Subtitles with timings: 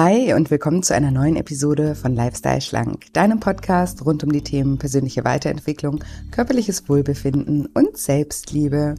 [0.00, 4.44] Hi und willkommen zu einer neuen Episode von Lifestyle Schlank, deinem Podcast rund um die
[4.44, 8.94] Themen persönliche Weiterentwicklung, körperliches Wohlbefinden und Selbstliebe.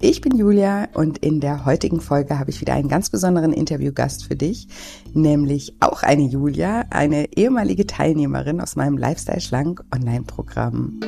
[0.00, 4.26] Ich bin Julia und in der heutigen Folge habe ich wieder einen ganz besonderen Interviewgast
[4.26, 4.68] für dich,
[5.12, 11.00] nämlich auch eine Julia, eine ehemalige Teilnehmerin aus meinem Lifestyle Schlank Online-Programm.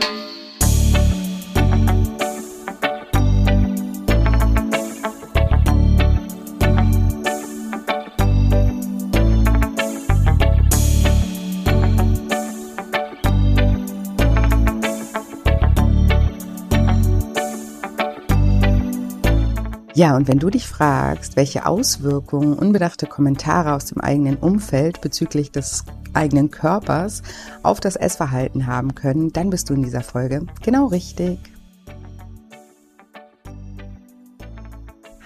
[19.97, 25.53] Ja, und wenn du dich fragst, welche Auswirkungen unbedachte Kommentare aus dem eigenen Umfeld bezüglich
[25.53, 27.23] des eigenen Körpers
[27.63, 31.39] auf das Essverhalten haben können, dann bist du in dieser Folge genau richtig.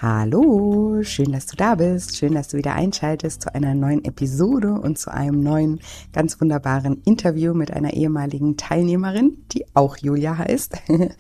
[0.03, 2.17] Hallo, schön, dass du da bist.
[2.17, 5.81] Schön, dass du wieder einschaltest zu einer neuen Episode und zu einem neuen,
[6.15, 10.79] ganz wunderbaren Interview mit einer ehemaligen Teilnehmerin, die auch Julia heißt.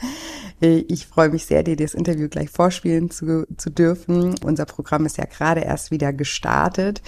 [0.62, 4.34] Ich freue mich sehr, dir das Interview gleich vorspielen zu, zu dürfen.
[4.44, 7.00] Unser Programm ist ja gerade erst wieder gestartet.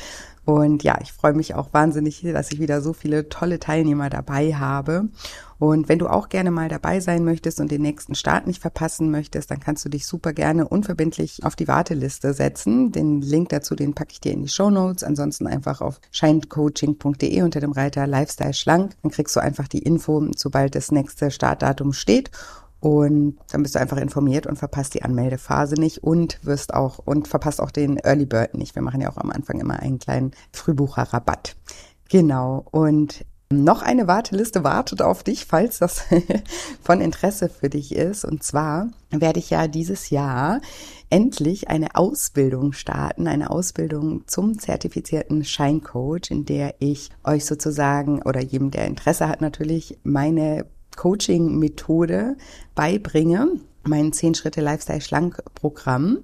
[0.44, 4.54] Und ja, ich freue mich auch wahnsinnig, dass ich wieder so viele tolle Teilnehmer dabei
[4.54, 5.08] habe.
[5.60, 9.12] Und wenn du auch gerne mal dabei sein möchtest und den nächsten Start nicht verpassen
[9.12, 12.90] möchtest, dann kannst du dich super gerne unverbindlich auf die Warteliste setzen.
[12.90, 15.04] Den Link dazu, den packe ich dir in die Show Notes.
[15.04, 18.96] Ansonsten einfach auf shinecoaching.de unter dem Reiter Lifestyle Schlank.
[19.02, 22.32] Dann kriegst du einfach die Info, sobald das nächste Startdatum steht.
[22.82, 27.28] Und dann bist du einfach informiert und verpasst die Anmeldephase nicht und wirst auch und
[27.28, 28.74] verpasst auch den Early Bird nicht.
[28.74, 31.54] Wir machen ja auch am Anfang immer einen kleinen Frühbucherrabatt.
[32.08, 32.66] Genau.
[32.72, 36.02] Und noch eine Warteliste wartet auf dich, falls das
[36.82, 38.24] von Interesse für dich ist.
[38.24, 40.60] Und zwar werde ich ja dieses Jahr
[41.08, 48.40] endlich eine Ausbildung starten, eine Ausbildung zum zertifizierten Scheincoach, in der ich euch sozusagen oder
[48.42, 50.66] jedem, der Interesse hat, natürlich meine
[50.96, 52.36] Coaching-Methode
[52.74, 53.48] beibringe,
[53.84, 56.18] mein 10 Schritte Lifestyle Schlank Programm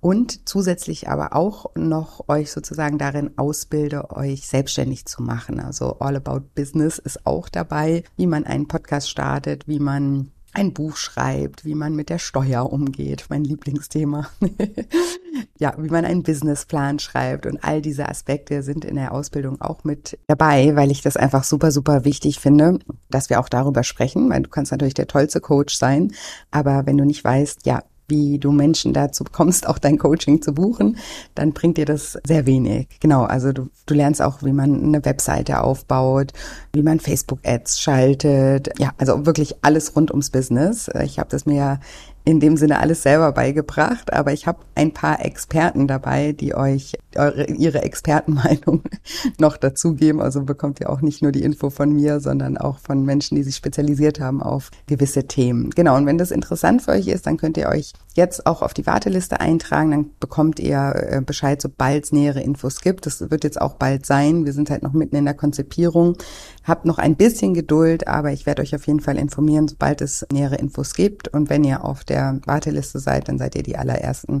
[0.00, 5.60] und zusätzlich aber auch noch euch sozusagen darin ausbilde, euch selbstständig zu machen.
[5.60, 10.72] Also All About Business ist auch dabei, wie man einen Podcast startet, wie man ein
[10.72, 14.28] Buch schreibt, wie man mit der Steuer umgeht, mein Lieblingsthema.
[15.58, 19.84] ja, wie man einen Businessplan schreibt und all diese Aspekte sind in der Ausbildung auch
[19.84, 22.78] mit dabei, weil ich das einfach super, super wichtig finde,
[23.10, 26.12] dass wir auch darüber sprechen, weil du kannst natürlich der tollste Coach sein,
[26.50, 30.52] aber wenn du nicht weißt, ja, wie du Menschen dazu bekommst, auch dein Coaching zu
[30.52, 30.98] buchen,
[31.34, 32.88] dann bringt dir das sehr wenig.
[33.00, 36.32] Genau, also du, du lernst auch, wie man eine Webseite aufbaut,
[36.72, 38.70] wie man Facebook-Ads schaltet.
[38.78, 40.90] Ja, also wirklich alles rund ums Business.
[41.02, 41.80] Ich habe das mir ja
[42.24, 46.96] in dem Sinne alles selber beigebracht, aber ich habe ein paar Experten dabei, die euch
[47.16, 48.82] eure, ihre Expertenmeinung
[49.38, 50.20] noch dazugeben.
[50.20, 53.42] Also bekommt ihr auch nicht nur die Info von mir, sondern auch von Menschen, die
[53.42, 55.70] sich spezialisiert haben auf gewisse Themen.
[55.70, 58.74] Genau, und wenn das interessant für euch ist, dann könnt ihr euch jetzt auch auf
[58.74, 59.90] die Warteliste eintragen.
[59.90, 63.06] Dann bekommt ihr äh, Bescheid, sobald es nähere Infos gibt.
[63.06, 64.44] Das wird jetzt auch bald sein.
[64.44, 66.16] Wir sind halt noch mitten in der Konzipierung.
[66.64, 70.26] Habt noch ein bisschen Geduld, aber ich werde euch auf jeden Fall informieren, sobald es
[70.32, 71.28] nähere Infos gibt.
[71.28, 74.40] Und wenn ihr auf der Warteliste seid, dann seid ihr die allerersten,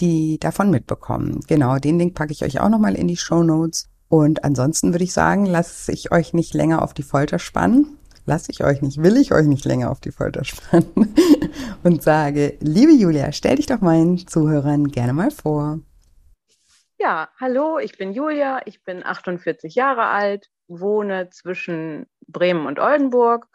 [0.00, 1.40] die davon mitbekommen.
[1.46, 3.88] Genau, den Link packe ich euch auch nochmal in die Show Notes.
[4.08, 7.96] Und ansonsten würde ich sagen, lasse ich euch nicht länger auf die Folter spannen.
[8.28, 11.14] Lasse ich euch nicht, will ich euch nicht länger auf die Folter spannen
[11.84, 15.78] und sage, liebe Julia, stell dich doch meinen Zuhörern gerne mal vor.
[16.98, 23.46] Ja, hallo, ich bin Julia, ich bin 48 Jahre alt, wohne zwischen Bremen und Oldenburg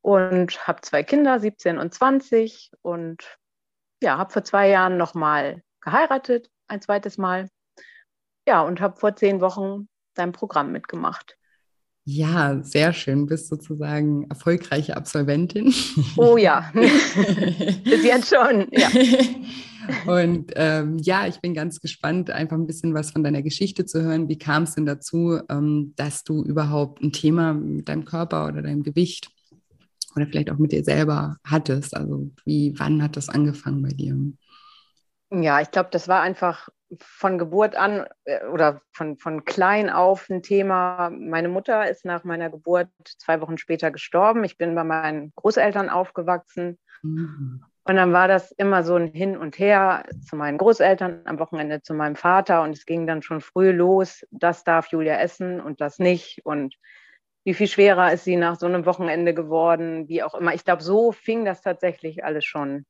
[0.00, 3.38] und habe zwei Kinder, 17 und 20 und
[4.02, 7.50] ja, habe vor zwei Jahren nochmal geheiratet, ein zweites Mal.
[8.48, 11.36] Ja, und habe vor zehn Wochen dein Programm mitgemacht.
[12.08, 13.26] Ja, sehr schön.
[13.26, 15.74] Bist sozusagen erfolgreiche Absolventin.
[16.16, 18.88] Oh ja, bis jetzt schon, ja.
[20.06, 24.02] Und ähm, ja, ich bin ganz gespannt, einfach ein bisschen was von deiner Geschichte zu
[24.02, 24.28] hören.
[24.28, 28.62] Wie kam es denn dazu, ähm, dass du überhaupt ein Thema mit deinem Körper oder
[28.62, 29.28] deinem Gewicht
[30.14, 31.96] oder vielleicht auch mit dir selber hattest?
[31.96, 34.16] Also wie, wann hat das angefangen bei dir?
[35.32, 36.68] Ja, ich glaube, das war einfach
[37.00, 41.10] von Geburt an äh, oder von, von klein auf ein Thema.
[41.10, 42.88] Meine Mutter ist nach meiner Geburt
[43.18, 44.44] zwei Wochen später gestorben.
[44.44, 46.78] Ich bin bei meinen Großeltern aufgewachsen.
[47.02, 47.64] Mhm.
[47.88, 51.82] Und dann war das immer so ein Hin und Her zu meinen Großeltern, am Wochenende
[51.82, 52.62] zu meinem Vater.
[52.62, 56.44] Und es ging dann schon früh los, das darf Julia essen und das nicht.
[56.44, 56.74] Und
[57.44, 60.52] wie viel schwerer ist sie nach so einem Wochenende geworden, wie auch immer.
[60.52, 62.86] Ich glaube, so fing das tatsächlich alles schon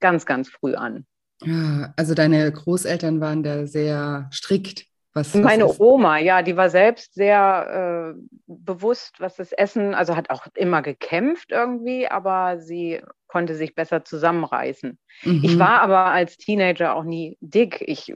[0.00, 1.06] ganz, ganz früh an.
[1.42, 6.70] Ja, also deine Großeltern waren da sehr strikt Was, Meine was Oma, ja, die war
[6.70, 13.02] selbst sehr äh, bewusst, was das Essen, also hat auch immer gekämpft irgendwie, aber sie
[13.26, 14.98] konnte sich besser zusammenreißen.
[15.22, 15.40] Mhm.
[15.42, 17.82] Ich war aber als Teenager auch nie dick.
[17.86, 18.14] Ich,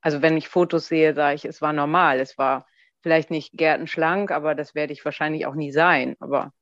[0.00, 2.20] also wenn ich Fotos sehe, sage ich, es war normal.
[2.20, 2.66] Es war
[3.00, 6.16] vielleicht nicht gärtenschlank, aber das werde ich wahrscheinlich auch nie sein.
[6.20, 6.52] Aber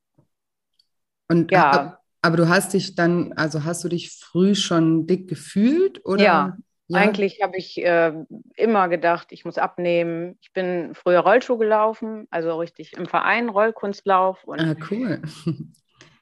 [1.28, 1.98] und ja.
[2.22, 6.24] Aber du hast dich dann, also hast du dich früh schon dick gefühlt oder?
[6.24, 6.56] Ja,
[6.88, 7.00] ja.
[7.00, 8.12] Eigentlich habe ich äh,
[8.56, 10.38] immer gedacht, ich muss abnehmen.
[10.40, 14.42] Ich bin früher Rollschuh gelaufen, also richtig im Verein Rollkunstlauf.
[14.44, 15.22] Und ah, cool.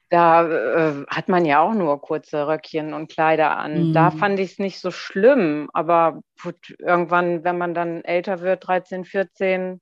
[0.08, 3.88] Da äh, hat man ja auch nur kurze Röckchen und Kleider an.
[3.88, 3.92] Mhm.
[3.92, 8.68] Da fand ich es nicht so schlimm, aber gut, irgendwann, wenn man dann älter wird,
[8.68, 9.80] 13, 14,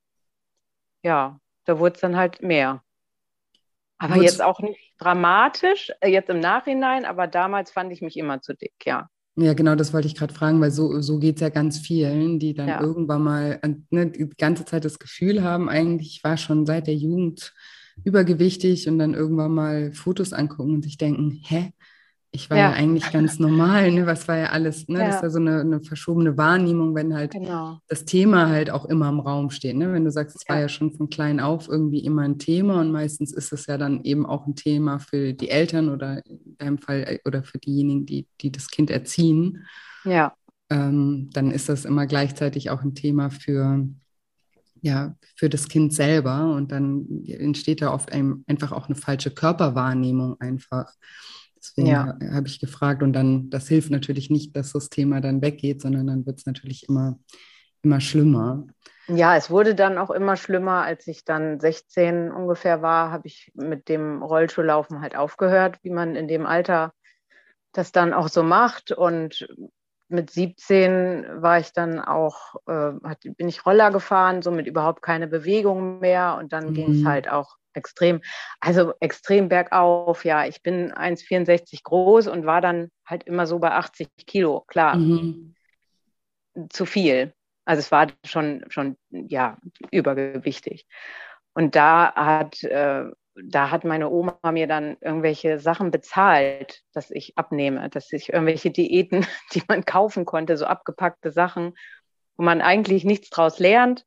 [1.02, 2.82] ja, da wurde es dann halt mehr.
[3.98, 8.40] Aber jetzt auch nicht dramatisch, äh, jetzt im Nachhinein, aber damals fand ich mich immer
[8.40, 9.08] zu dick, ja.
[9.36, 12.38] Ja, genau, das wollte ich gerade fragen, weil so, so geht es ja ganz vielen,
[12.38, 12.80] die dann ja.
[12.80, 16.94] irgendwann mal äh, ne, die ganze Zeit das Gefühl haben, eigentlich war schon seit der
[16.94, 17.52] Jugend
[18.04, 21.72] übergewichtig und dann irgendwann mal Fotos angucken und sich denken, hä,
[22.34, 24.06] ich war ja, ja eigentlich ganz normal, ne?
[24.06, 24.98] Was war ja alles, ne?
[24.98, 25.06] Ja.
[25.06, 27.78] Das ist ja so eine, eine, verschobene Wahrnehmung, wenn halt genau.
[27.86, 29.76] das Thema halt auch immer im Raum steht.
[29.76, 29.92] Ne?
[29.92, 32.90] Wenn du sagst, es war ja schon von klein auf irgendwie immer ein Thema und
[32.90, 36.78] meistens ist es ja dann eben auch ein Thema für die Eltern oder in deinem
[36.78, 39.64] Fall äh, oder für diejenigen, die, die das Kind erziehen.
[40.04, 40.34] Ja.
[40.70, 43.86] Ähm, dann ist das immer gleichzeitig auch ein Thema für,
[44.82, 49.30] ja, für das Kind selber und dann entsteht da oft ein, einfach auch eine falsche
[49.30, 50.92] Körperwahrnehmung einfach.
[51.64, 52.18] Deswegen ja.
[52.32, 56.06] habe ich gefragt und dann, das hilft natürlich nicht, dass das Thema dann weggeht, sondern
[56.06, 57.18] dann wird es natürlich immer,
[57.82, 58.66] immer schlimmer.
[59.08, 60.82] Ja, es wurde dann auch immer schlimmer.
[60.82, 66.16] Als ich dann 16 ungefähr war, habe ich mit dem Rollschuhlaufen halt aufgehört, wie man
[66.16, 66.92] in dem Alter
[67.72, 68.92] das dann auch so macht.
[68.92, 69.46] Und
[70.08, 72.92] mit 17 war ich dann auch, äh,
[73.36, 76.36] bin ich Roller gefahren, so mit überhaupt keine Bewegung mehr.
[76.38, 76.74] Und dann mhm.
[76.74, 78.20] ging es halt auch extrem,
[78.60, 80.24] also extrem bergauf.
[80.24, 84.62] Ja, ich bin 1,64 groß und war dann halt immer so bei 80 Kilo.
[84.66, 85.54] Klar, mhm.
[86.70, 87.32] zu viel.
[87.64, 89.58] Also es war schon, schon ja,
[89.90, 90.86] übergewichtig.
[91.54, 93.04] Und da hat, äh,
[93.34, 98.70] da hat meine Oma mir dann irgendwelche Sachen bezahlt, dass ich abnehme, dass ich irgendwelche
[98.70, 101.74] Diäten, die man kaufen konnte, so abgepackte Sachen,
[102.36, 104.04] wo man eigentlich nichts draus lernt,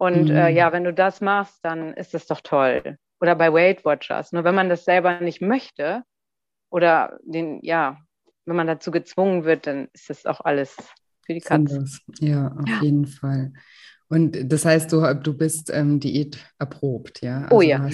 [0.00, 0.38] und äh, mhm.
[0.38, 2.96] äh, ja, wenn du das machst, dann ist das doch toll.
[3.20, 4.32] Oder bei Weight Watchers.
[4.32, 6.04] Nur wenn man das selber nicht möchte
[6.70, 7.98] oder den, ja,
[8.46, 10.74] wenn man dazu gezwungen wird, dann ist das auch alles
[11.26, 11.84] für die Katze.
[12.18, 12.80] Ja, auf ja.
[12.80, 13.52] jeden Fall.
[14.08, 17.46] Und das heißt, du, du bist ähm, Diät erprobt, ja?
[17.50, 17.88] Oh also oh ja.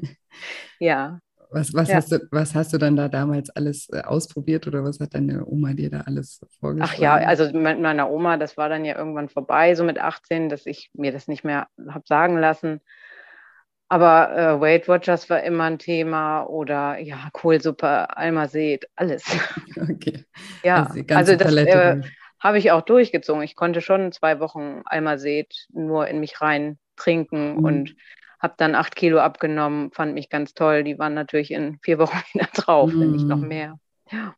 [0.80, 1.20] ja.
[1.52, 1.96] Was, was, ja.
[1.96, 5.44] hast du, was hast du dann da damals alles äh, ausprobiert oder was hat deine
[5.44, 6.92] Oma dir da alles vorgeschlagen?
[6.94, 10.48] Ach ja, also mit meiner Oma, das war dann ja irgendwann vorbei, so mit 18,
[10.48, 12.80] dass ich mir das nicht mehr habe sagen lassen.
[13.88, 19.24] Aber äh, Weight Watchers war immer ein Thema oder ja, Kohlsuppe, Almased, alles.
[19.90, 20.24] Okay.
[20.62, 22.00] ja, also, also das äh,
[22.38, 23.42] habe ich auch durchgezogen.
[23.42, 27.64] Ich konnte schon zwei Wochen Almased nur in mich rein trinken mhm.
[27.64, 27.96] und
[28.40, 30.82] habe dann acht Kilo abgenommen, fand mich ganz toll.
[30.82, 33.00] Die waren natürlich in vier Wochen wieder drauf, mm.
[33.00, 33.48] wenn nicht noch mhm.
[33.48, 33.78] mehr.
[34.10, 34.34] Ja.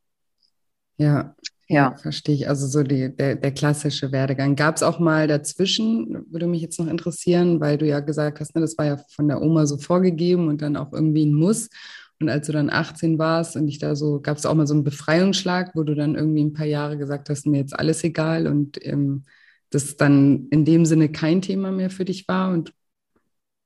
[0.99, 1.35] Ja,
[1.69, 1.95] ja.
[1.97, 2.49] verstehe ich.
[2.49, 4.57] Also so die, der, der klassische Werdegang.
[4.57, 8.55] Gab es auch mal dazwischen, würde mich jetzt noch interessieren, weil du ja gesagt hast,
[8.55, 11.71] ne, das war ja von der Oma so vorgegeben und dann auch irgendwie ein Muss.
[12.21, 14.75] Und als du dann 18 warst und ich da so, gab es auch mal so
[14.75, 18.47] einen Befreiungsschlag, wo du dann irgendwie ein paar Jahre gesagt hast, mir jetzt alles egal
[18.47, 19.25] und ähm,
[19.71, 22.73] das dann in dem Sinne kein Thema mehr für dich war und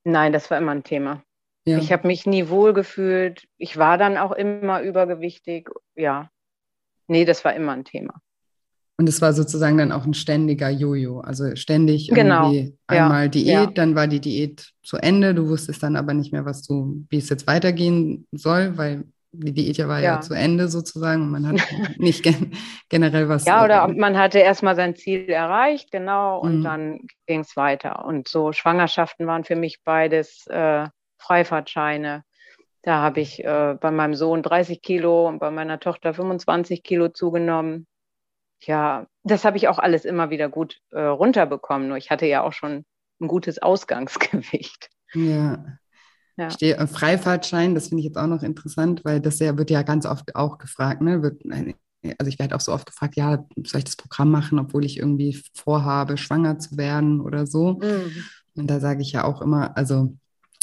[0.06, 1.22] Nein, das war immer ein Thema.
[1.66, 1.78] Ja.
[1.78, 3.48] Ich habe mich nie wohl gefühlt.
[3.58, 5.68] Ich war dann auch immer übergewichtig.
[5.96, 6.30] Ja.
[7.08, 8.14] Nee, das war immer ein Thema.
[8.98, 11.20] Und es war sozusagen dann auch ein ständiger Jojo.
[11.20, 12.52] Also ständig genau.
[12.52, 13.28] irgendwie einmal ja.
[13.28, 13.66] Diät, ja.
[13.66, 15.34] dann war die Diät zu Ende.
[15.34, 19.04] Du wusstest dann aber nicht mehr, was du, wie es jetzt weitergehen soll, weil
[19.38, 20.14] die Diät ja war ja.
[20.14, 21.56] ja zu Ende sozusagen und man hat
[21.98, 22.52] nicht gen
[22.88, 23.44] generell was.
[23.44, 26.64] Ja, oder man hatte erstmal sein Ziel erreicht, genau, und mhm.
[26.64, 28.04] dann ging es weiter.
[28.04, 30.86] Und so Schwangerschaften waren für mich beides äh,
[31.18, 32.24] Freifahrtscheine.
[32.82, 37.08] Da habe ich äh, bei meinem Sohn 30 Kilo und bei meiner Tochter 25 Kilo
[37.08, 37.86] zugenommen.
[38.62, 41.88] Ja, das habe ich auch alles immer wieder gut äh, runterbekommen.
[41.88, 42.84] Nur ich hatte ja auch schon
[43.20, 44.88] ein gutes Ausgangsgewicht.
[45.14, 45.64] Ja.
[46.36, 46.50] Ja.
[46.50, 49.82] Stehe, äh, Freifahrtschein, das finde ich jetzt auch noch interessant, weil das ja, wird ja
[49.82, 51.22] ganz oft auch gefragt, ne?
[51.22, 51.42] Wird,
[52.18, 54.98] also ich werde auch so oft gefragt, ja, soll ich das Programm machen, obwohl ich
[54.98, 57.74] irgendwie vorhabe, schwanger zu werden oder so.
[57.74, 58.24] Mhm.
[58.54, 60.14] Und da sage ich ja auch immer, also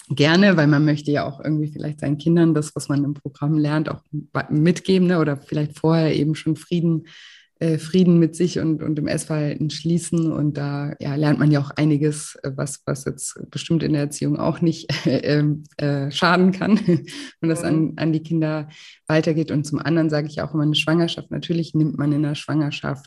[0.10, 3.58] gerne, weil man möchte ja auch irgendwie vielleicht seinen Kindern das, was man im Programm
[3.58, 4.02] lernt, auch
[4.50, 5.20] mitgeben ne?
[5.20, 7.08] oder vielleicht vorher eben schon Frieden
[7.64, 10.34] äh, Frieden mit sich und, und dem Essverhalten schließen.
[10.34, 14.02] Und da ja, lernt man ja auch einiges, äh, was, was jetzt bestimmt in der
[14.02, 15.46] Erziehung auch nicht äh,
[15.78, 16.78] äh, schaden kann,
[17.40, 17.94] wenn das an, mhm.
[17.96, 18.68] an die Kinder
[19.08, 19.50] weitergeht.
[19.50, 21.32] Und zum anderen sage ich auch immer eine Schwangerschaft.
[21.32, 23.06] Natürlich nimmt man in der Schwangerschaft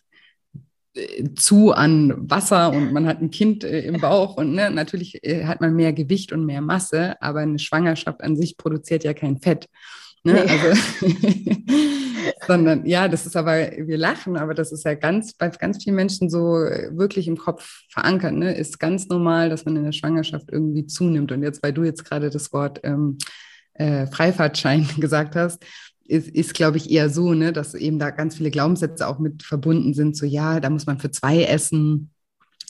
[0.95, 5.23] äh, zu an Wasser und man hat ein Kind äh, im Bauch und ne, natürlich
[5.23, 9.13] äh, hat man mehr Gewicht und mehr Masse, aber eine Schwangerschaft an sich produziert ja
[9.13, 9.67] kein Fett.
[10.25, 10.33] Ne?
[10.33, 10.41] Nee.
[10.41, 10.81] Also,
[12.47, 15.97] sondern ja, das ist aber, wir lachen, aber das ist ja ganz, bei ganz vielen
[15.97, 18.55] Menschen so äh, wirklich im Kopf verankert, ne?
[18.55, 21.33] ist ganz normal, dass man in der Schwangerschaft irgendwie zunimmt.
[21.33, 23.19] Und jetzt, weil du jetzt gerade das Wort ähm,
[23.75, 25.65] äh, Freifahrtschein gesagt hast,
[26.05, 29.43] ist, ist glaube ich, eher so, ne, dass eben da ganz viele Glaubenssätze auch mit
[29.43, 32.11] verbunden sind, so ja, da muss man für zwei essen.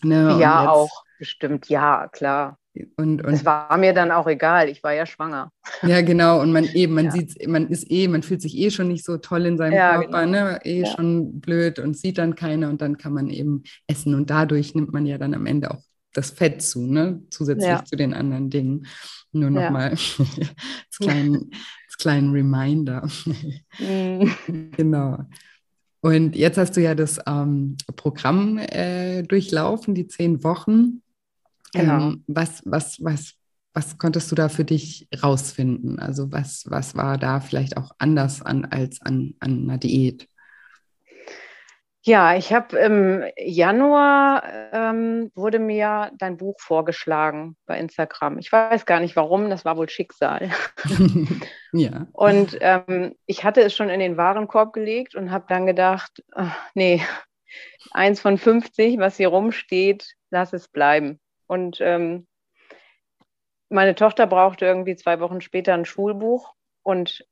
[0.03, 0.37] Ne?
[0.41, 2.59] Ja, jetzt, auch, bestimmt, ja, klar.
[2.97, 5.51] Und, und es war mir dann auch egal, ich war ja schwanger.
[5.83, 6.41] Ja, genau.
[6.41, 7.11] Und man eben, man ja.
[7.13, 9.97] sieht, man ist eh, man fühlt sich eh schon nicht so toll in seinem ja,
[9.97, 10.43] Körper, genau.
[10.43, 10.61] ne?
[10.65, 10.87] Eh ja.
[10.87, 14.15] schon blöd und sieht dann keiner und dann kann man eben essen.
[14.15, 17.23] Und dadurch nimmt man ja dann am Ende auch das Fett zu, ne?
[17.31, 18.87] Zusätzlich zu den anderen Dingen.
[19.33, 20.19] Nur nochmal als,
[20.99, 21.51] kleinen,
[21.87, 23.07] als kleinen Reminder.
[23.79, 24.71] Mhm.
[24.77, 25.19] genau.
[26.01, 31.03] Und jetzt hast du ja das ähm, Programm äh, durchlaufen, die zehn Wochen.
[31.77, 32.09] Genau.
[32.09, 33.35] Ähm, was, was, was,
[33.75, 35.99] was konntest du da für dich rausfinden?
[35.99, 40.29] Also was, was war da vielleicht auch anders an, als an, an einer Diät?
[42.07, 48.39] Ja, ich habe im Januar ähm, wurde mir dein Buch vorgeschlagen bei Instagram.
[48.39, 50.51] Ich weiß gar nicht warum, das war wohl Schicksal.
[51.73, 52.07] ja.
[52.13, 56.57] Und ähm, ich hatte es schon in den Warenkorb gelegt und habe dann gedacht, ach,
[56.75, 57.03] nee,
[57.91, 61.19] eins von 50, was hier rumsteht, lass es bleiben.
[61.47, 62.27] Und ähm,
[63.69, 67.27] meine Tochter brauchte irgendwie zwei Wochen später ein Schulbuch und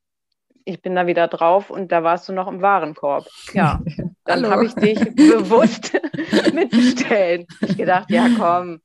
[0.65, 3.29] ich bin da wieder drauf und da warst du noch im Warenkorb.
[3.53, 3.81] Ja,
[4.25, 5.93] dann habe ich dich bewusst
[6.53, 7.47] mitbestellt.
[7.61, 8.81] Ich gedacht, ja komm.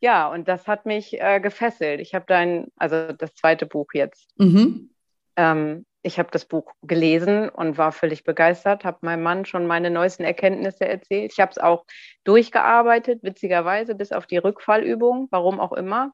[0.00, 2.00] Ja, und das hat mich äh, gefesselt.
[2.00, 4.28] Ich habe dein, also das zweite Buch jetzt.
[4.38, 4.90] Mhm.
[5.36, 9.90] Ähm, ich habe das Buch gelesen und war völlig begeistert, habe meinem Mann schon meine
[9.90, 11.32] neuesten Erkenntnisse erzählt.
[11.32, 11.86] Ich habe es auch
[12.24, 16.12] durchgearbeitet, witzigerweise, bis auf die Rückfallübung, warum auch immer.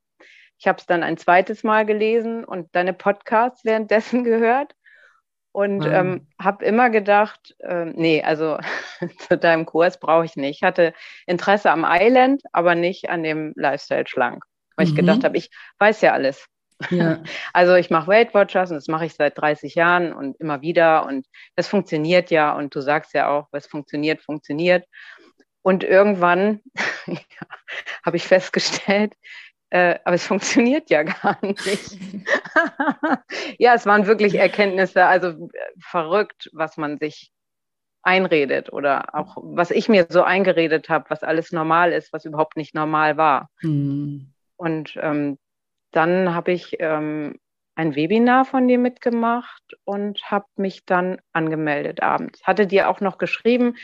[0.58, 4.74] Ich habe es dann ein zweites Mal gelesen und deine Podcasts währenddessen gehört
[5.52, 5.92] und mhm.
[5.92, 8.58] ähm, habe immer gedacht, äh, nee, also
[9.28, 10.58] zu deinem Kurs brauche ich nicht.
[10.58, 10.94] Ich hatte
[11.26, 14.44] Interesse am Island, aber nicht an dem Lifestyle schlank,
[14.76, 14.90] weil mhm.
[14.90, 16.46] ich gedacht habe, ich weiß ja alles.
[16.90, 17.22] Ja.
[17.52, 21.06] Also ich mache Weight Watchers und das mache ich seit 30 Jahren und immer wieder
[21.06, 24.86] und das funktioniert ja und du sagst ja auch, was funktioniert, funktioniert.
[25.62, 26.60] Und irgendwann
[27.06, 27.18] ja,
[28.04, 29.14] habe ich festgestellt,
[29.70, 31.98] äh, aber es funktioniert ja gar nicht.
[33.58, 37.32] ja, es waren wirklich Erkenntnisse, also äh, verrückt, was man sich
[38.02, 42.56] einredet oder auch was ich mir so eingeredet habe, was alles normal ist, was überhaupt
[42.56, 43.50] nicht normal war.
[43.60, 44.32] Mhm.
[44.56, 45.38] Und ähm,
[45.92, 47.38] dann habe ich ähm,
[47.74, 52.42] ein Webinar von dir mitgemacht und habe mich dann angemeldet abends.
[52.44, 53.74] Hatte dir auch noch geschrieben,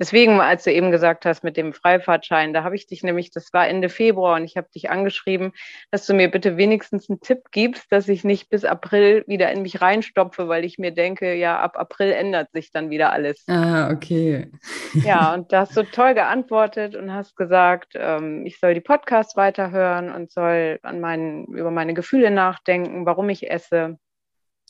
[0.00, 3.52] Deswegen, als du eben gesagt hast mit dem Freifahrtschein, da habe ich dich nämlich, das
[3.52, 5.52] war Ende Februar und ich habe dich angeschrieben,
[5.90, 9.60] dass du mir bitte wenigstens einen Tipp gibst, dass ich nicht bis April wieder in
[9.60, 13.44] mich reinstopfe, weil ich mir denke, ja, ab April ändert sich dann wieder alles.
[13.46, 14.50] Ah, okay.
[14.94, 19.36] Ja, und da hast du toll geantwortet und hast gesagt, ähm, ich soll die Podcasts
[19.36, 23.98] weiterhören und soll an meinen, über meine Gefühle nachdenken, warum ich esse.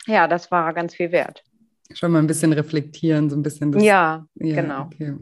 [0.06, 1.44] Ja, das war ganz viel wert
[1.92, 3.72] schon mal ein bisschen reflektieren, so ein bisschen.
[3.72, 4.82] Das, ja, ja, genau.
[4.82, 5.16] Okay.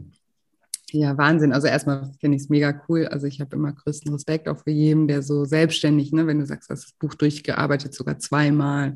[0.91, 1.53] Ja, Wahnsinn.
[1.53, 3.07] Also erstmal finde ich es mega cool.
[3.07, 6.45] Also ich habe immer größten Respekt auch für jeden, der so selbstständig, ne, wenn du
[6.45, 8.95] sagst, du hast das Buch durchgearbeitet, sogar zweimal,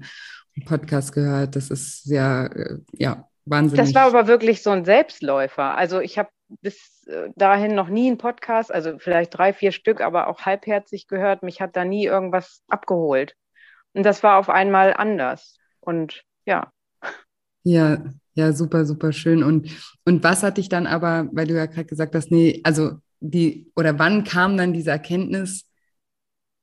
[0.56, 3.86] einen Podcast gehört, das ist sehr, äh, ja, wahnsinnig.
[3.86, 5.75] Das war aber wirklich so ein Selbstläufer.
[5.75, 6.30] Also ich habe
[6.62, 11.08] bis äh, dahin noch nie einen Podcast, also vielleicht drei, vier Stück, aber auch halbherzig
[11.08, 11.44] gehört.
[11.44, 13.36] Mich hat da nie irgendwas abgeholt.
[13.94, 15.58] Und das war auf einmal anders.
[15.80, 16.72] Und ja,
[17.63, 18.03] ja,
[18.36, 19.43] ja, super, super schön.
[19.43, 19.70] Und,
[20.05, 23.72] und was hat dich dann aber, weil du ja gerade gesagt hast, nee, also die,
[23.75, 25.70] oder wann kam dann diese Erkenntnis?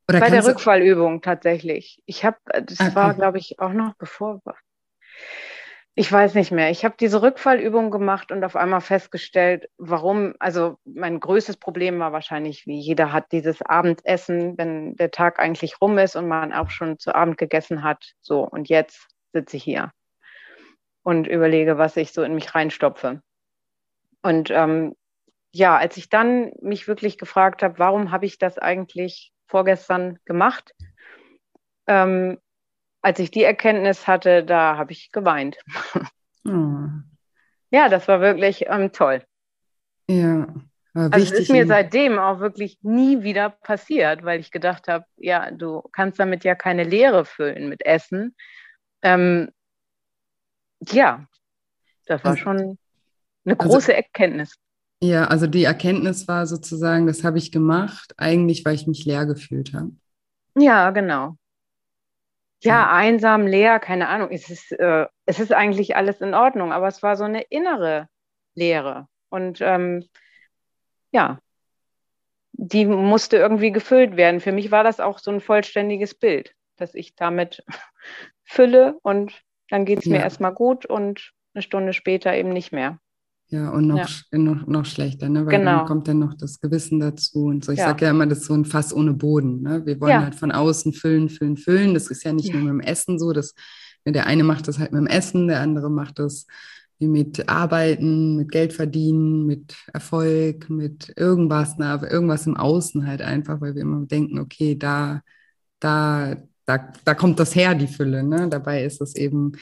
[0.09, 2.03] Oder Bei der Rückfallübung tatsächlich.
[2.07, 2.95] Ich habe, das okay.
[2.95, 4.41] war, glaube ich, auch noch bevor.
[5.95, 6.71] Ich weiß nicht mehr.
[6.71, 12.13] Ich habe diese Rückfallübung gemacht und auf einmal festgestellt, warum, also mein größtes Problem war
[12.13, 16.71] wahrscheinlich, wie jeder hat, dieses Abendessen, wenn der Tag eigentlich rum ist und man auch
[16.71, 18.13] schon zu Abend gegessen hat.
[18.21, 19.93] So, und jetzt sitze ich hier
[21.03, 23.23] und überlege, was ich so in mich reinstopfe.
[24.23, 24.95] Und ähm,
[25.53, 30.75] ja, als ich dann mich wirklich gefragt habe, warum habe ich das eigentlich vorgestern gemacht,
[31.87, 32.39] ähm,
[33.03, 35.57] als ich die Erkenntnis hatte, da habe ich geweint.
[36.47, 36.87] Oh.
[37.71, 39.23] ja, das war wirklich ähm, toll.
[40.09, 40.47] Ja.
[40.95, 45.51] Also es ist mir seitdem auch wirklich nie wieder passiert, weil ich gedacht habe, ja,
[45.51, 48.35] du kannst damit ja keine Leere füllen mit Essen.
[49.03, 49.51] Ähm,
[50.81, 51.27] ja,
[52.07, 52.79] das war also, schon
[53.45, 54.55] eine also große also, Erkenntnis.
[55.03, 59.27] Ja, also die Erkenntnis war sozusagen, das habe ich gemacht, eigentlich, weil ich mich leer
[59.27, 59.93] gefühlt habe.
[60.57, 61.37] Ja, genau.
[62.63, 62.93] Ja, ja.
[62.93, 64.29] einsam, leer, keine Ahnung.
[64.31, 68.09] Es ist, äh, es ist eigentlich alles in Ordnung, aber es war so eine innere
[68.55, 69.09] Leere.
[69.31, 70.05] Und ähm,
[71.13, 71.39] ja,
[72.53, 74.41] die musste irgendwie gefüllt werden.
[74.41, 77.65] Für mich war das auch so ein vollständiges Bild, dass ich damit
[78.45, 82.99] fülle und dann geht es mir erstmal gut und eine Stunde später eben nicht mehr.
[83.49, 84.39] Ja, und noch, ja.
[84.39, 85.45] noch, noch schlechter, ne?
[85.45, 85.79] weil genau.
[85.79, 87.73] dann kommt dann noch das Gewissen dazu und so.
[87.73, 87.87] Ich ja.
[87.87, 89.63] sage ja immer, das ist so ein Fass ohne Boden.
[89.63, 89.85] Ne?
[89.85, 90.23] Wir wollen ja.
[90.23, 91.95] halt von außen füllen, füllen, füllen.
[91.95, 93.33] Das ist ja nicht nur mit dem Essen so.
[93.33, 93.55] Dass,
[94.07, 96.47] der eine macht das halt mit dem Essen, der andere macht das
[97.01, 103.61] mit Arbeiten, mit Geld verdienen, mit Erfolg, mit irgendwas, ne, irgendwas im Außen halt einfach,
[103.61, 105.23] weil wir immer denken, okay, da,
[105.81, 106.37] da,
[106.71, 108.23] da, da kommt das her, die Fülle.
[108.23, 108.49] Ne?
[108.49, 109.53] Dabei ist es eben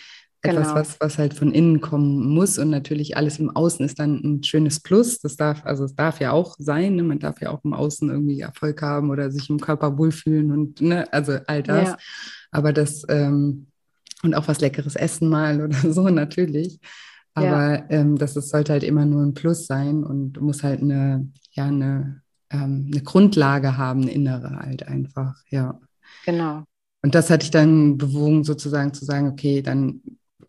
[0.42, 0.74] etwas, genau.
[0.74, 4.42] was, was halt von innen kommen muss und natürlich alles im Außen ist dann ein
[4.44, 5.18] schönes Plus.
[5.18, 7.02] Das darf, also es darf ja auch sein, ne?
[7.02, 10.80] man darf ja auch im Außen irgendwie Erfolg haben oder sich im Körper wohlfühlen und
[10.80, 11.88] ne, also all das.
[11.88, 11.96] Ja.
[12.50, 13.66] Aber das ähm,
[14.22, 16.78] und auch was leckeres Essen mal oder so natürlich.
[17.34, 17.84] Aber ja.
[17.90, 21.66] ähm, das ist, sollte halt immer nur ein Plus sein und muss halt eine, ja,
[21.66, 25.78] eine, ähm, eine Grundlage haben, eine innere halt einfach, ja.
[26.24, 26.64] Genau.
[27.02, 30.02] Und das hatte ich dann bewogen, sozusagen zu sagen, okay, dann,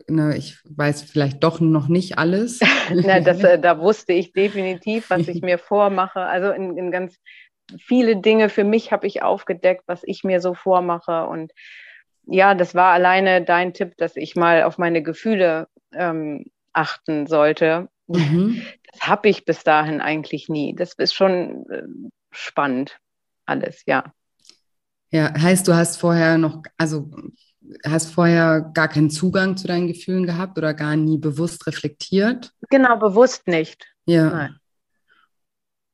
[0.07, 2.59] ne, ich weiß vielleicht doch noch nicht alles.
[2.93, 6.21] Na, das, äh, da wusste ich definitiv, was ich mir vormache.
[6.21, 7.17] Also in, in ganz
[7.77, 11.27] viele Dinge für mich habe ich aufgedeckt, was ich mir so vormache.
[11.27, 11.51] Und
[12.25, 17.89] ja, das war alleine dein Tipp, dass ich mal auf meine Gefühle ähm, achten sollte.
[18.07, 18.61] Mhm.
[18.91, 20.75] Das habe ich bis dahin eigentlich nie.
[20.75, 21.83] Das ist schon äh,
[22.31, 22.99] spannend,
[23.45, 24.13] alles, ja.
[25.11, 27.09] Ja, heißt, du hast vorher noch, also
[27.85, 32.51] hast vorher gar keinen Zugang zu deinen Gefühlen gehabt oder gar nie bewusst reflektiert?
[32.69, 33.85] Genau, bewusst nicht.
[34.05, 34.29] Ja.
[34.29, 34.55] Nein.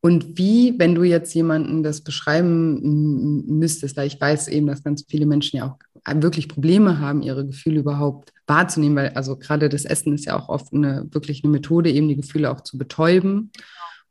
[0.01, 5.03] Und wie, wenn du jetzt jemanden das beschreiben müsstest, weil ich weiß eben, dass ganz
[5.09, 9.83] viele Menschen ja auch wirklich Probleme haben, ihre Gefühle überhaupt wahrzunehmen, weil also gerade das
[9.83, 13.51] Essen ist ja auch oft eine wirklich eine Methode, eben die Gefühle auch zu betäuben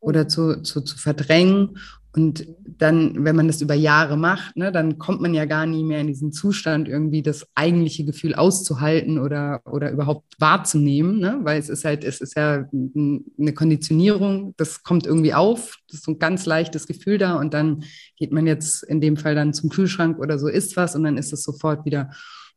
[0.01, 1.79] oder zu, zu, zu verdrängen.
[2.17, 2.47] Und
[2.79, 6.01] dann, wenn man das über Jahre macht, ne, dann kommt man ja gar nie mehr
[6.01, 11.41] in diesen Zustand, irgendwie das eigentliche Gefühl auszuhalten oder, oder überhaupt wahrzunehmen, ne?
[11.43, 16.05] weil es ist halt, es ist ja eine Konditionierung, das kommt irgendwie auf, das ist
[16.05, 17.83] so ein ganz leichtes Gefühl da und dann
[18.17, 21.17] geht man jetzt in dem Fall dann zum Kühlschrank oder so, isst was und dann
[21.17, 22.11] ist es sofort wieder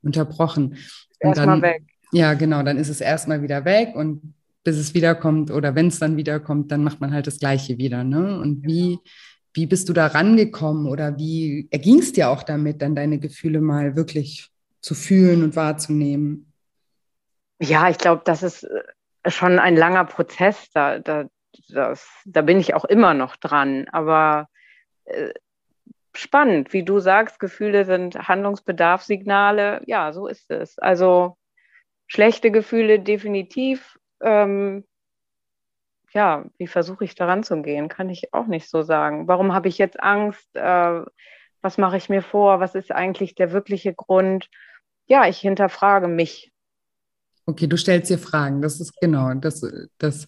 [0.04, 0.76] unterbrochen.
[1.20, 1.84] Erstmal weg.
[2.12, 5.98] Ja, genau, dann ist es erstmal wieder weg und bis es wiederkommt oder wenn es
[5.98, 8.04] dann wiederkommt, dann macht man halt das Gleiche wieder.
[8.04, 8.40] Ne?
[8.40, 9.00] Und wie
[9.58, 13.60] wie bist du da rangekommen oder wie erging es dir auch damit, dann deine Gefühle
[13.60, 16.54] mal wirklich zu fühlen und wahrzunehmen?
[17.60, 18.84] Ja, ich glaube, das ist äh,
[19.32, 20.70] schon ein langer Prozess.
[20.74, 21.26] Da, da,
[21.70, 23.88] das, da bin ich auch immer noch dran.
[23.92, 24.48] Aber
[25.06, 25.34] äh,
[26.14, 29.82] spannend, wie du sagst, Gefühle sind Handlungsbedarfssignale.
[29.88, 30.78] Ja, so ist es.
[30.78, 31.36] Also
[32.06, 33.98] schlechte Gefühle definitiv.
[34.22, 34.84] Ähm,
[36.18, 37.90] ja, wie versuche ich daran zu gehen?
[37.90, 39.28] Kann ich auch nicht so sagen.
[39.28, 40.48] Warum habe ich jetzt Angst?
[40.56, 41.02] Äh,
[41.62, 42.60] was mache ich mir vor?
[42.60, 44.50] Was ist eigentlich der wirkliche Grund?
[45.06, 46.52] Ja, ich hinterfrage mich.
[47.46, 48.64] Okay, du stellst dir Fragen.
[48.64, 49.62] Das ist genau, das,
[50.00, 50.28] das,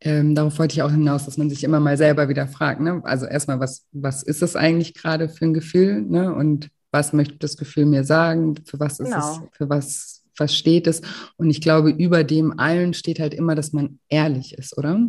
[0.00, 2.80] ähm, darauf wollte ich auch hinaus, dass man sich immer mal selber wieder fragt.
[2.80, 3.02] Ne?
[3.04, 6.00] Also erstmal, was, was ist es eigentlich gerade für ein Gefühl?
[6.00, 6.32] Ne?
[6.32, 8.54] Und was möchte das Gefühl mir sagen?
[8.66, 9.18] Für was ist genau.
[9.18, 11.02] es, für was was steht es?
[11.36, 15.00] Und ich glaube, über dem allen steht halt immer, dass man ehrlich ist, oder?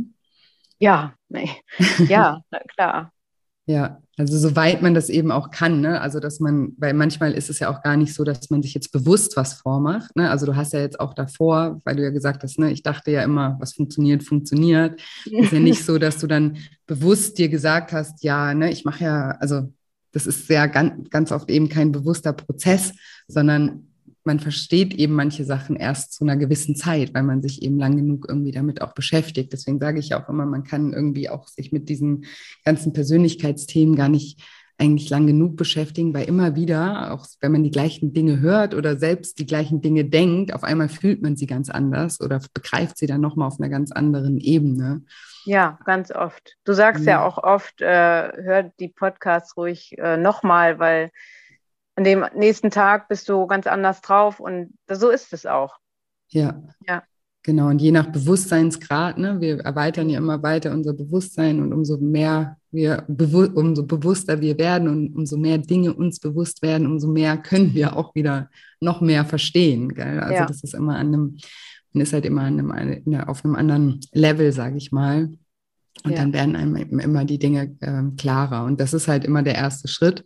[0.80, 1.50] Ja, nee.
[2.08, 2.42] ja,
[2.76, 3.12] klar.
[3.68, 6.00] Ja, also soweit man das eben auch kann, ne?
[6.00, 8.76] Also dass man, weil manchmal ist es ja auch gar nicht so, dass man sich
[8.76, 10.16] jetzt bewusst was vormacht.
[10.16, 10.30] Ne?
[10.30, 13.10] Also du hast ja jetzt auch davor, weil du ja gesagt hast, ne, ich dachte
[13.10, 15.02] ja immer, was funktioniert, funktioniert.
[15.26, 19.04] ist ja nicht so, dass du dann bewusst dir gesagt hast, ja, ne, ich mache
[19.04, 19.74] ja, also
[20.12, 22.94] das ist ja ganz, ganz oft eben kein bewusster Prozess,
[23.28, 23.88] sondern
[24.26, 27.96] man versteht eben manche Sachen erst zu einer gewissen Zeit, weil man sich eben lang
[27.96, 29.54] genug irgendwie damit auch beschäftigt.
[29.54, 32.26] Deswegen sage ich auch immer, man kann irgendwie auch sich mit diesen
[32.64, 34.42] ganzen Persönlichkeitsthemen gar nicht
[34.78, 38.98] eigentlich lang genug beschäftigen, weil immer wieder, auch wenn man die gleichen Dinge hört oder
[38.98, 43.08] selbst die gleichen Dinge denkt, auf einmal fühlt man sie ganz anders oder begreift sie
[43.08, 45.04] dann nochmal auf einer ganz anderen Ebene.
[45.46, 46.58] Ja, ganz oft.
[46.66, 51.12] Du sagst ja, ja auch oft, äh, hört die Podcasts ruhig äh, nochmal, weil
[51.96, 55.78] an dem nächsten Tag bist du ganz anders drauf und so ist es auch.
[56.30, 56.62] Ja.
[56.88, 57.04] Ja.
[57.44, 61.98] Genau, und je nach Bewusstseinsgrad, ne, wir erweitern ja immer weiter unser Bewusstsein und umso
[61.98, 67.38] mehr wir, umso bewusster wir werden und umso mehr Dinge uns bewusst werden, umso mehr
[67.38, 69.94] können wir auch wieder noch mehr verstehen.
[69.94, 70.20] Gell?
[70.20, 70.46] Also ja.
[70.48, 71.38] das ist immer an einem,
[71.94, 75.30] man ist halt immer an einem, auf einem anderen Level, sage ich mal.
[76.04, 76.18] Und ja.
[76.18, 78.66] dann werden einem immer die Dinge äh, klarer.
[78.66, 80.24] Und das ist halt immer der erste Schritt,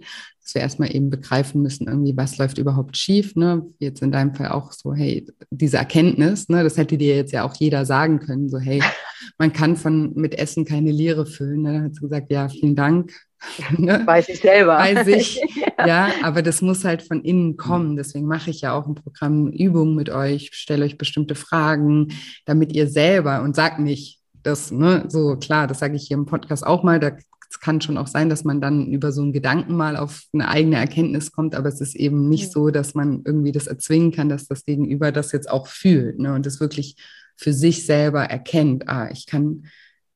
[0.49, 3.35] dass wir erstmal eben begreifen müssen, irgendwie, was läuft überhaupt schief.
[3.35, 3.67] Ne?
[3.77, 7.43] Jetzt in deinem Fall auch so, hey, diese Erkenntnis, ne, das hätte dir jetzt ja
[7.43, 8.81] auch jeder sagen können, so, hey,
[9.37, 11.61] man kann von mit Essen keine Leere füllen.
[11.61, 11.73] Ne?
[11.73, 13.13] Dann hat sie gesagt, ja, vielen Dank.
[13.77, 14.01] ne?
[14.05, 14.77] Weiß ich selber.
[14.77, 15.35] Weiß ich,
[15.77, 15.87] ja.
[15.87, 17.95] ja, aber das muss halt von innen kommen.
[17.95, 22.07] Deswegen mache ich ja auch ein Programm Übungen mit euch, stelle euch bestimmte Fragen,
[22.45, 26.25] damit ihr selber und sagt nicht, das, ne, so klar, das sage ich hier im
[26.25, 27.11] Podcast auch mal, da
[27.51, 30.47] es kann schon auch sein, dass man dann über so einen Gedanken mal auf eine
[30.49, 34.29] eigene Erkenntnis kommt, aber es ist eben nicht so, dass man irgendwie das erzwingen kann,
[34.29, 36.95] dass das Gegenüber das jetzt auch fühlt ne, und das wirklich
[37.35, 38.87] für sich selber erkennt.
[38.87, 39.65] Ah, ich kann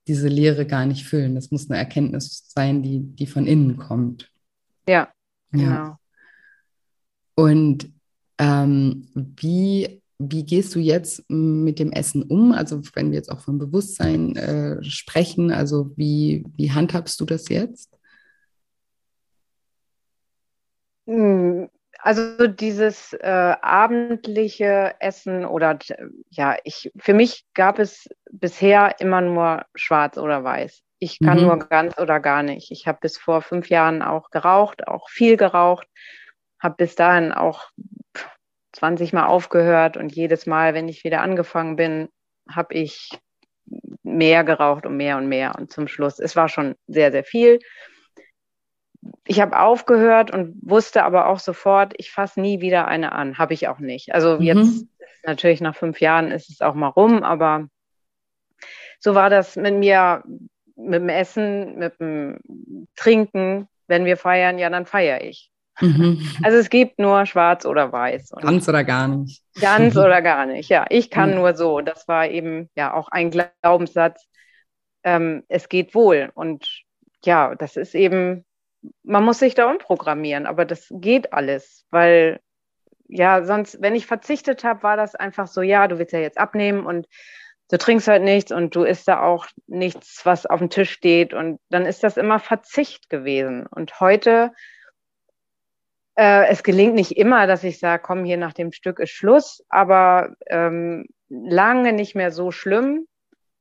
[0.07, 1.35] diese Lehre gar nicht füllen.
[1.35, 4.29] Das muss eine Erkenntnis sein, die, die von innen kommt.
[4.87, 5.11] Ja,
[5.51, 5.71] genau.
[5.71, 5.99] Ja.
[7.35, 7.91] Und
[8.37, 12.51] ähm, wie wie gehst du jetzt mit dem Essen um?
[12.51, 17.49] Also wenn wir jetzt auch vom Bewusstsein äh, sprechen, also wie, wie handhabst du das
[17.49, 17.89] jetzt?
[21.07, 25.77] Hm, also dieses äh, abendliche Essen oder
[26.29, 30.81] ja, ich für mich gab es bisher immer nur schwarz oder weiß.
[30.99, 31.43] Ich kann mhm.
[31.45, 32.71] nur ganz oder gar nicht.
[32.71, 35.87] Ich habe bis vor fünf Jahren auch geraucht, auch viel geraucht,
[36.59, 37.69] habe bis dahin auch
[38.73, 42.09] 20 Mal aufgehört und jedes Mal, wenn ich wieder angefangen bin,
[42.49, 43.11] habe ich
[44.03, 45.53] mehr geraucht und mehr und mehr.
[45.57, 47.59] Und zum Schluss, es war schon sehr, sehr viel.
[49.25, 53.37] Ich habe aufgehört und wusste aber auch sofort, ich fasse nie wieder eine an.
[53.37, 54.13] Habe ich auch nicht.
[54.13, 54.41] Also mhm.
[54.41, 54.85] jetzt
[55.25, 57.67] natürlich nach fünf Jahren ist es auch mal rum, aber
[58.99, 60.23] so war das mit mir,
[60.75, 62.39] mit dem Essen, mit dem
[62.95, 63.67] Trinken.
[63.87, 65.52] Wenn wir feiern, ja, dann feiere ich.
[65.79, 66.21] Mhm.
[66.43, 68.31] Also es gibt nur schwarz oder weiß.
[68.41, 69.43] ganz oder gar nicht.
[69.59, 70.85] Ganz oder gar nicht, ja.
[70.89, 71.35] Ich kann mhm.
[71.37, 71.81] nur so.
[71.81, 74.27] Das war eben ja auch ein Glaubenssatz.
[75.03, 76.31] Ähm, es geht wohl.
[76.33, 76.83] Und
[77.25, 78.45] ja, das ist eben,
[79.03, 82.39] man muss sich da umprogrammieren, aber das geht alles, weil
[83.07, 86.37] ja, sonst, wenn ich verzichtet habe, war das einfach so, ja, du willst ja jetzt
[86.37, 87.07] abnehmen und
[87.69, 91.33] du trinkst halt nichts und du isst da auch nichts, was auf dem Tisch steht.
[91.33, 93.67] Und dann ist das immer Verzicht gewesen.
[93.67, 94.51] Und heute
[96.15, 99.63] äh, es gelingt nicht immer, dass ich sage, komm, hier nach dem Stück ist Schluss,
[99.69, 103.07] aber ähm, lange nicht mehr so schlimm.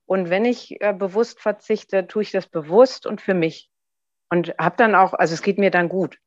[0.07, 3.71] Und wenn ich äh, bewusst verzichte, tue ich das bewusst und für mich.
[4.29, 6.19] Und habe dann auch, also es geht mir dann gut.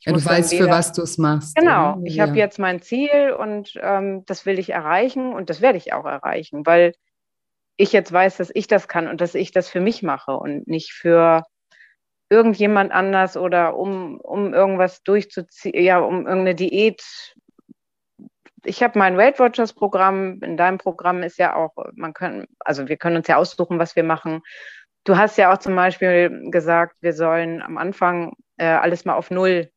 [0.00, 1.56] Ja, du weißt, wieder, für was du es machst.
[1.56, 2.26] Genau, ich ja.
[2.26, 6.04] habe jetzt mein Ziel und ähm, das will ich erreichen und das werde ich auch
[6.04, 6.92] erreichen, weil
[7.76, 10.68] ich jetzt weiß, dass ich das kann und dass ich das für mich mache und
[10.68, 11.44] nicht für
[12.28, 17.02] irgendjemand anders oder um, um irgendwas durchzuziehen, ja, um irgendeine Diät.
[18.64, 22.88] Ich habe mein Weight Watchers Programm, in deinem Programm ist ja auch, man kann, also
[22.88, 24.42] wir können uns ja aussuchen, was wir machen.
[25.04, 29.30] Du hast ja auch zum Beispiel gesagt, wir sollen am Anfang äh, alles mal auf
[29.30, 29.70] Null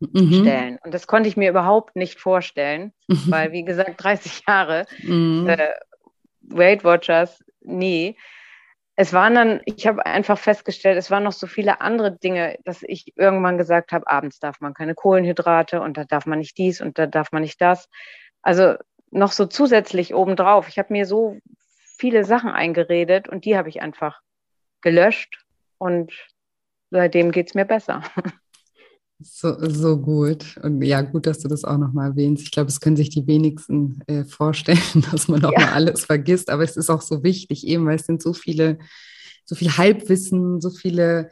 [0.00, 0.40] mhm.
[0.40, 0.78] stellen.
[0.82, 3.24] Und das konnte ich mir überhaupt nicht vorstellen, mhm.
[3.26, 5.46] weil, wie gesagt, 30 Jahre mhm.
[5.48, 5.74] äh,
[6.40, 8.16] Weight Watchers, nie
[9.00, 12.82] es waren dann, ich habe einfach festgestellt, es waren noch so viele andere Dinge, dass
[12.82, 16.82] ich irgendwann gesagt habe, abends darf man keine Kohlenhydrate und da darf man nicht dies
[16.82, 17.88] und da darf man nicht das.
[18.42, 18.74] Also
[19.10, 20.68] noch so zusätzlich obendrauf.
[20.68, 21.38] Ich habe mir so
[21.96, 24.20] viele Sachen eingeredet und die habe ich einfach
[24.82, 25.46] gelöscht
[25.78, 26.12] und
[26.90, 28.02] seitdem geht es mir besser.
[29.22, 30.56] So, so gut.
[30.62, 32.42] Und ja, gut, dass du das auch nochmal erwähnst.
[32.44, 34.78] Ich glaube, es können sich die wenigsten äh, vorstellen,
[35.10, 35.72] dass man nochmal ja.
[35.72, 36.48] alles vergisst.
[36.48, 38.78] Aber es ist auch so wichtig, eben weil es sind so viele,
[39.44, 41.30] so viel Halbwissen, so viele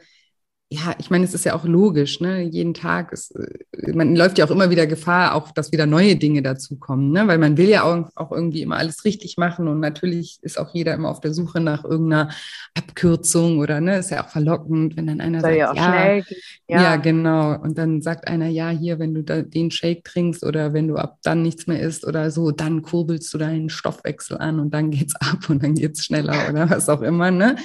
[0.71, 2.43] ja, ich meine, es ist ja auch logisch, ne?
[2.43, 6.15] Jeden Tag ist, äh, man läuft ja auch immer wieder Gefahr, auch dass wieder neue
[6.15, 7.27] Dinge dazukommen, ne?
[7.27, 10.71] Weil man will ja auch, auch irgendwie immer alles richtig machen und natürlich ist auch
[10.71, 12.29] jeder immer auf der Suche nach irgendeiner
[12.75, 16.23] Abkürzung oder ne, ist ja auch verlockend, wenn dann einer Soll sagt, ja, ja,
[16.67, 17.59] ja, genau.
[17.59, 20.97] Und dann sagt einer, ja, hier, wenn du da den Shake trinkst oder wenn du
[20.97, 24.91] ab dann nichts mehr isst oder so, dann kurbelst du deinen Stoffwechsel an und dann
[24.91, 27.55] geht's ab und dann geht's schneller oder was auch immer, ne?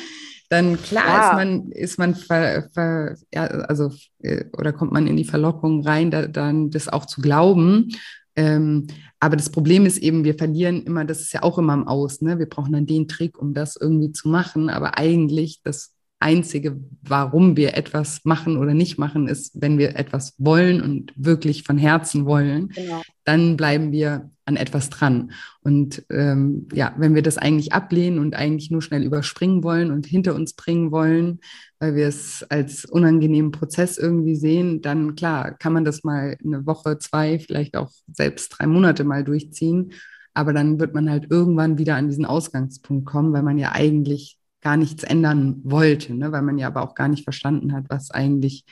[0.55, 1.29] Dann klar ja.
[1.29, 3.91] ist man, ist man ver, ver, ja, also
[4.21, 7.91] äh, oder kommt man in die Verlockung rein, da, dann das auch zu glauben.
[8.37, 8.87] Ähm,
[9.21, 12.21] aber das Problem ist eben, wir verlieren immer, das ist ja auch immer im Aus,
[12.21, 12.39] ne?
[12.39, 14.69] Wir brauchen dann den Trick, um das irgendwie zu machen.
[14.69, 15.94] Aber eigentlich das
[16.25, 21.65] Einzige, warum wir etwas machen oder nicht machen, ist, wenn wir etwas wollen und wirklich
[21.65, 23.03] von Herzen wollen, genau.
[23.25, 25.33] dann bleiben wir an etwas dran.
[25.61, 30.07] Und ähm, ja, wenn wir das eigentlich ablehnen und eigentlich nur schnell überspringen wollen und
[30.07, 31.41] hinter uns bringen wollen,
[31.79, 36.65] weil wir es als unangenehmen Prozess irgendwie sehen, dann klar, kann man das mal eine
[36.67, 39.93] Woche, zwei, vielleicht auch selbst drei Monate mal durchziehen.
[40.33, 44.39] Aber dann wird man halt irgendwann wieder an diesen Ausgangspunkt kommen, weil man ja eigentlich
[44.65, 46.33] gar nichts ändern wollte, ne?
[46.33, 48.65] weil man ja aber auch gar nicht verstanden hat, was eigentlich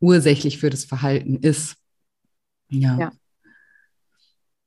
[0.00, 1.76] ursächlich für das Verhalten ist.
[2.68, 2.98] Ja.
[2.98, 3.12] ja.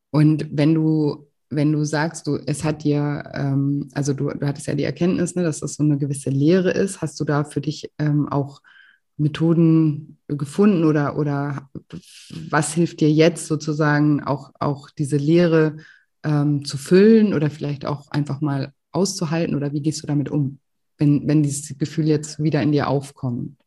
[0.10, 4.68] Und wenn du, wenn du sagst, du, es hat dir, ähm, also du, du hattest
[4.68, 7.62] ja die Erkenntnis, ne, dass das so eine gewisse Lehre ist, hast du da für
[7.62, 8.62] dich ähm, auch
[9.18, 11.70] Methoden gefunden oder, oder
[12.50, 15.78] was hilft dir jetzt sozusagen auch, auch diese Lehre
[16.24, 20.60] ähm, zu füllen oder vielleicht auch einfach mal auszuhalten oder wie gehst du damit um,
[20.98, 23.58] wenn, wenn dieses Gefühl jetzt wieder in dir aufkommt?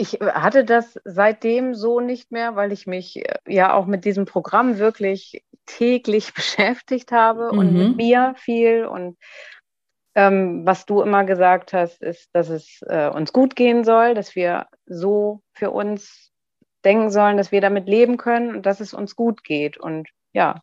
[0.00, 4.24] ich hatte das seitdem so nicht mehr, weil ich mich äh, ja auch mit diesem
[4.24, 7.58] Programm wirklich täglich beschäftigt habe mhm.
[7.58, 8.86] und mit mir viel.
[8.86, 9.18] Und
[10.14, 14.36] ähm, was du immer gesagt hast, ist, dass es äh, uns gut gehen soll, dass
[14.36, 16.30] wir so für uns
[16.84, 19.78] denken sollen, dass wir damit leben können und dass es uns gut geht.
[19.78, 20.62] Und ja,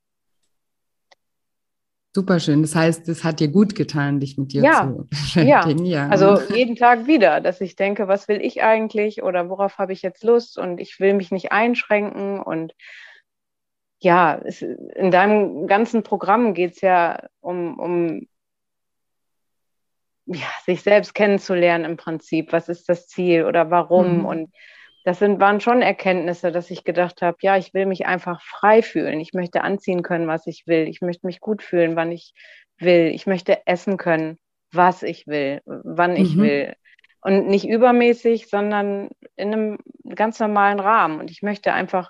[2.16, 2.62] Super schön.
[2.62, 5.86] Das heißt, es hat dir gut getan, dich mit dir ja, zu beschäftigen.
[5.86, 6.06] Ja.
[6.06, 9.92] ja, also jeden Tag wieder, dass ich denke, was will ich eigentlich oder worauf habe
[9.92, 12.40] ich jetzt Lust und ich will mich nicht einschränken.
[12.40, 12.74] Und
[14.00, 18.28] ja, es, in deinem ganzen Programm geht es ja um, um
[20.28, 22.54] ja, sich selbst kennenzulernen im Prinzip.
[22.54, 24.20] Was ist das Ziel oder warum?
[24.20, 24.26] Mhm.
[24.26, 24.54] Und
[25.06, 28.82] das sind, waren schon Erkenntnisse, dass ich gedacht habe, ja, ich will mich einfach frei
[28.82, 29.20] fühlen.
[29.20, 30.88] Ich möchte anziehen können, was ich will.
[30.88, 32.34] Ich möchte mich gut fühlen, wann ich
[32.80, 33.12] will.
[33.14, 34.40] Ich möchte essen können,
[34.72, 36.18] was ich will, wann mhm.
[36.18, 36.76] ich will.
[37.22, 39.78] Und nicht übermäßig, sondern in einem
[40.16, 41.20] ganz normalen Rahmen.
[41.20, 42.10] Und ich möchte einfach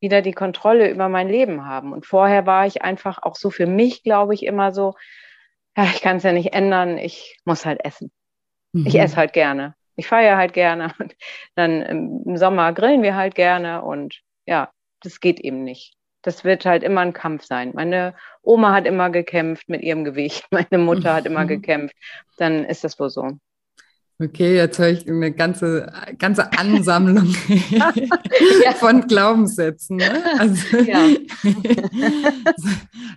[0.00, 1.94] wieder die Kontrolle über mein Leben haben.
[1.94, 4.92] Und vorher war ich einfach auch so für mich, glaube ich, immer so,
[5.78, 8.12] ja, ich kann es ja nicht ändern, ich muss halt essen.
[8.72, 8.86] Mhm.
[8.86, 11.14] Ich esse halt gerne ich feiere halt gerne und
[11.54, 14.70] dann im Sommer grillen wir halt gerne und ja,
[15.02, 15.96] das geht eben nicht.
[16.22, 17.72] Das wird halt immer ein Kampf sein.
[17.74, 21.48] Meine Oma hat immer gekämpft mit ihrem Gewicht, meine Mutter hat immer mhm.
[21.48, 21.96] gekämpft.
[22.38, 23.38] Dann ist das wohl so.
[24.20, 27.34] Okay, jetzt höre ich eine ganze, ganze Ansammlung
[27.70, 28.72] ja.
[28.78, 29.96] von Glaubenssätzen.
[29.96, 30.22] Ne?
[30.38, 31.08] Also, ja.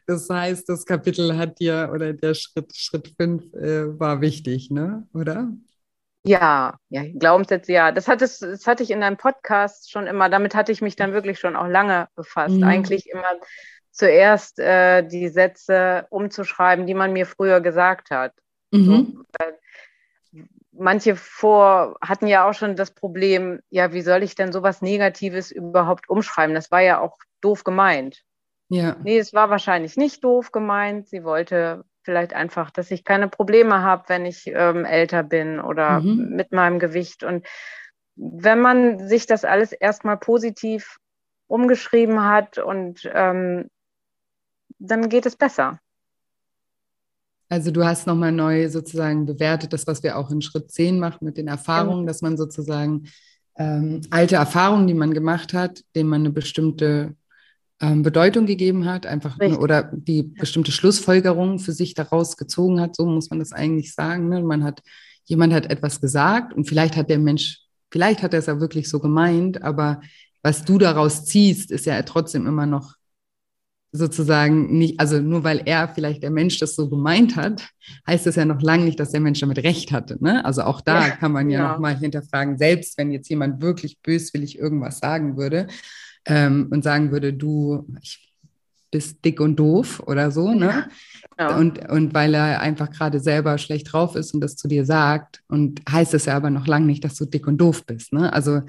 [0.08, 5.08] das heißt, das Kapitel hat dir oder der Schritt, Schritt 5 äh, war wichtig, ne?
[5.14, 5.54] oder?
[6.28, 7.92] Ja, ja, Glaubenssätze, ja.
[7.92, 10.96] Das, hat es, das hatte ich in deinem Podcast schon immer, damit hatte ich mich
[10.96, 12.56] dann wirklich schon auch lange befasst.
[12.56, 12.64] Mhm.
[12.64, 13.40] Eigentlich immer
[13.92, 18.34] zuerst äh, die Sätze umzuschreiben, die man mir früher gesagt hat.
[18.72, 19.24] Mhm.
[19.40, 24.82] So, manche vor hatten ja auch schon das Problem, ja, wie soll ich denn sowas
[24.82, 26.56] Negatives überhaupt umschreiben?
[26.56, 28.24] Das war ja auch doof gemeint.
[28.70, 28.98] Ja.
[29.04, 31.08] Nee, es war wahrscheinlich nicht doof gemeint.
[31.08, 36.00] Sie wollte vielleicht einfach, dass ich keine Probleme habe, wenn ich ähm, älter bin oder
[36.00, 36.30] mhm.
[36.30, 37.26] mit meinem Gewicht.
[37.26, 37.46] Und
[38.16, 41.00] wenn man sich das alles erstmal positiv
[41.48, 43.70] umgeschrieben hat und ähm,
[44.80, 45.82] dann geht es besser.
[47.50, 51.26] Also du hast nochmal neu sozusagen bewertet, das, was wir auch in Schritt 10 machen
[51.26, 52.08] mit den Erfahrungen, ja.
[52.08, 53.10] dass man sozusagen
[53.58, 57.18] ähm, alte Erfahrungen, die man gemacht hat, denen man eine bestimmte
[57.80, 62.96] ähm, Bedeutung gegeben hat, einfach ne, oder die bestimmte Schlussfolgerung für sich daraus gezogen hat,
[62.96, 64.30] so muss man das eigentlich sagen.
[64.30, 64.42] Ne?
[64.42, 64.82] Man hat,
[65.26, 67.62] jemand hat etwas gesagt und vielleicht hat der Mensch,
[67.92, 70.02] vielleicht hat er es ja wirklich so gemeint, aber
[70.42, 72.96] was du daraus ziehst, ist ja trotzdem immer noch
[73.92, 77.70] sozusagen nicht, also nur weil er vielleicht der Mensch das so gemeint hat,
[78.06, 80.18] heißt das ja noch lange nicht, dass der Mensch damit recht hatte.
[80.20, 80.44] Ne?
[80.46, 81.72] Also auch da ja, kann man ja, ja.
[81.74, 85.68] nochmal hinterfragen, selbst wenn jetzt jemand wirklich böswillig irgendwas sagen würde,
[86.28, 88.28] ähm, und sagen würde, du ich,
[88.92, 90.88] bist dick und doof oder so, ne?
[91.40, 91.58] Ja.
[91.58, 95.44] Und, und weil er einfach gerade selber schlecht drauf ist und das zu dir sagt,
[95.48, 98.12] und heißt es ja aber noch lange nicht, dass du dick und doof bist.
[98.12, 98.34] Ne?
[98.34, 98.62] Also,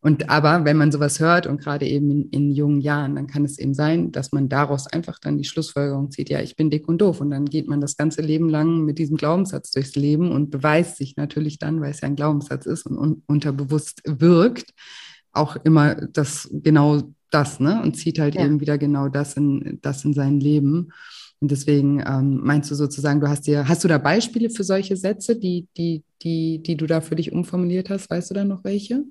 [0.00, 3.44] und aber wenn man sowas hört und gerade eben in, in, jungen Jahren, dann kann
[3.44, 6.86] es eben sein, dass man daraus einfach dann die Schlussfolgerung zieht, ja, ich bin dick
[6.86, 7.20] und doof.
[7.20, 10.98] Und dann geht man das ganze Leben lang mit diesem Glaubenssatz durchs Leben und beweist
[10.98, 14.72] sich natürlich dann, weil es ja ein Glaubenssatz ist und un unterbewusst wirkt,
[15.34, 17.82] auch immer das genau das, ne?
[17.82, 18.44] Und zieht halt ja.
[18.44, 20.92] eben wieder genau das in, das in sein Leben.
[21.40, 24.96] Und deswegen ähm, meinst du sozusagen, du hast dir, hast du da Beispiele für solche
[24.96, 28.08] Sätze, die, die, die, die du da für dich umformuliert hast?
[28.08, 29.04] Weißt du da noch welche?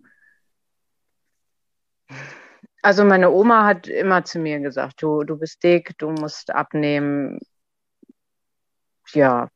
[2.82, 7.40] Also meine Oma hat immer zu mir gesagt, du, du bist dick, du musst abnehmen.
[9.14, 9.50] Ja,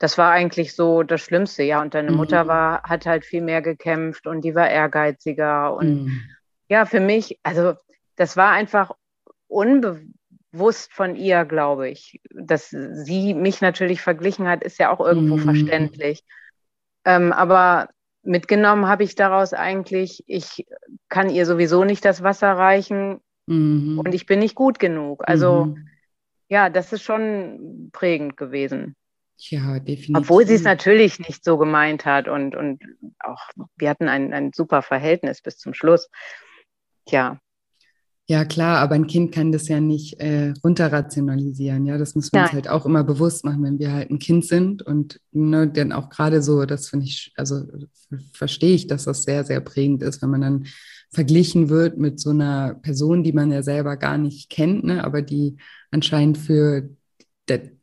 [0.00, 1.80] das war eigentlich so das Schlimmste, ja.
[1.82, 2.16] Und deine mhm.
[2.16, 5.76] Mutter war, hat halt viel mehr gekämpft und die war ehrgeiziger.
[5.76, 6.22] Und mhm.
[6.68, 7.74] ja, für mich, also
[8.16, 8.92] das war einfach
[9.46, 12.18] unbewusst von ihr, glaube ich.
[12.30, 15.42] Dass sie mich natürlich verglichen hat, ist ja auch irgendwo mhm.
[15.42, 16.24] verständlich.
[17.04, 17.90] Ähm, aber
[18.22, 20.66] mitgenommen habe ich daraus eigentlich, ich
[21.10, 23.98] kann ihr sowieso nicht das Wasser reichen mhm.
[23.98, 25.28] und ich bin nicht gut genug.
[25.28, 25.88] Also mhm.
[26.48, 28.96] ja, das ist schon prägend gewesen.
[29.48, 30.16] Ja, definitiv.
[30.16, 32.82] Obwohl sie es natürlich nicht so gemeint hat und, und
[33.20, 33.40] auch
[33.76, 36.10] wir hatten ein, ein super Verhältnis bis zum Schluss.
[37.06, 37.40] Tja.
[38.26, 41.84] Ja, klar, aber ein Kind kann das ja nicht äh, runterrationalisieren.
[41.86, 42.48] Ja, das müssen wir Nein.
[42.48, 44.82] uns halt auch immer bewusst machen, wenn wir halt ein Kind sind.
[44.82, 47.64] Und ne, dann auch gerade so, das finde ich, also
[48.32, 50.66] verstehe ich, dass das sehr, sehr prägend ist, wenn man dann
[51.10, 55.22] verglichen wird mit so einer Person, die man ja selber gar nicht kennt, ne, aber
[55.22, 55.56] die
[55.90, 56.88] anscheinend für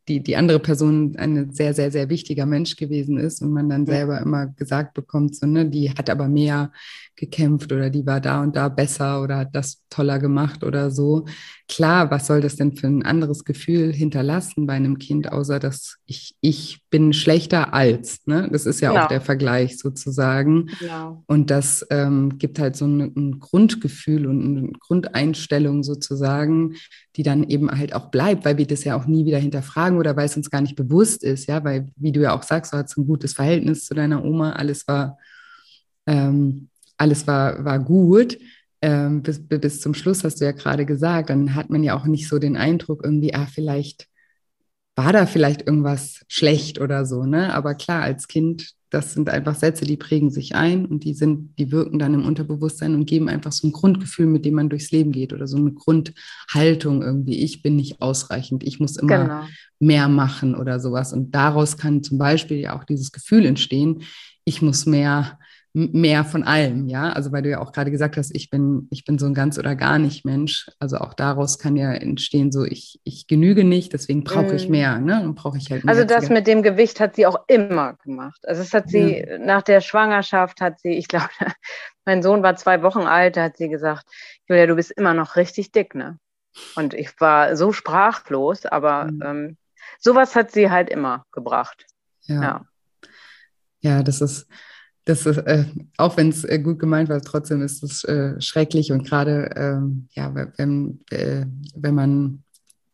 [0.07, 3.85] die, die andere Person ein sehr, sehr, sehr wichtiger Mensch gewesen ist und man dann
[3.85, 6.71] selber immer gesagt bekommt, so, ne, die hat aber mehr
[7.17, 11.25] gekämpft oder die war da und da besser oder hat das toller gemacht oder so.
[11.67, 15.97] Klar, was soll das denn für ein anderes Gefühl hinterlassen bei einem Kind, außer dass
[16.05, 18.47] ich, ich bin schlechter als, ne?
[18.51, 19.03] Das ist ja genau.
[19.03, 20.69] auch der Vergleich sozusagen.
[20.79, 21.23] Genau.
[21.25, 26.75] Und das ähm, gibt halt so ein, ein Grundgefühl und eine Grundeinstellung sozusagen,
[27.15, 30.15] die dann eben halt auch bleibt, weil wir das ja auch nie wieder hinterfragen oder
[30.15, 32.77] weil es uns gar nicht bewusst ist, ja, weil, wie du ja auch sagst, du
[32.77, 35.17] hattest ein gutes Verhältnis zu deiner Oma, alles war,
[36.05, 38.37] ähm, alles war, war gut.
[38.81, 42.05] Ähm, bis, bis zum Schluss hast du ja gerade gesagt, dann hat man ja auch
[42.05, 44.07] nicht so den Eindruck irgendwie, ah, vielleicht
[44.95, 47.53] war da vielleicht irgendwas schlecht oder so, ne?
[47.53, 51.57] Aber klar, als Kind das sind einfach Sätze, die prägen sich ein und die sind,
[51.59, 54.91] die wirken dann im Unterbewusstsein und geben einfach so ein Grundgefühl, mit dem man durchs
[54.91, 57.39] Leben geht oder so eine Grundhaltung irgendwie.
[57.43, 59.41] Ich bin nicht ausreichend, ich muss immer genau.
[59.79, 61.11] mehr machen oder sowas.
[61.11, 64.03] Und daraus kann zum Beispiel ja auch dieses Gefühl entstehen,
[64.45, 65.37] ich muss mehr
[65.73, 67.09] mehr von allem, ja.
[67.11, 69.59] Also weil du ja auch gerade gesagt hast, ich bin, ich bin so ein ganz
[69.59, 70.69] oder gar nicht Mensch.
[70.79, 74.71] Also auch daraus kann ja entstehen, so ich, ich genüge nicht, deswegen brauche ich mm.
[74.71, 75.19] mehr, ne?
[75.21, 75.93] Dann brauche ich halt mehr.
[75.93, 78.39] Also das mit dem Gewicht hat sie auch immer gemacht.
[78.47, 79.37] Also es hat sie ja.
[79.37, 81.29] nach der Schwangerschaft hat sie, ich glaube,
[82.05, 84.05] mein Sohn war zwei Wochen alt, da hat sie gesagt,
[84.47, 86.17] Julia, du bist immer noch richtig dick, ne?
[86.75, 89.21] Und ich war so sprachlos, aber mhm.
[89.23, 89.57] ähm,
[89.99, 91.85] sowas hat sie halt immer gebracht.
[92.23, 92.41] ja.
[92.41, 92.65] ja.
[93.81, 94.47] Ja, das ist,
[95.07, 95.63] das ist, äh,
[95.95, 100.07] auch wenn es äh, gut gemeint war, trotzdem ist es äh, schrecklich und gerade, ähm,
[100.11, 102.43] ja, wenn, äh, wenn man,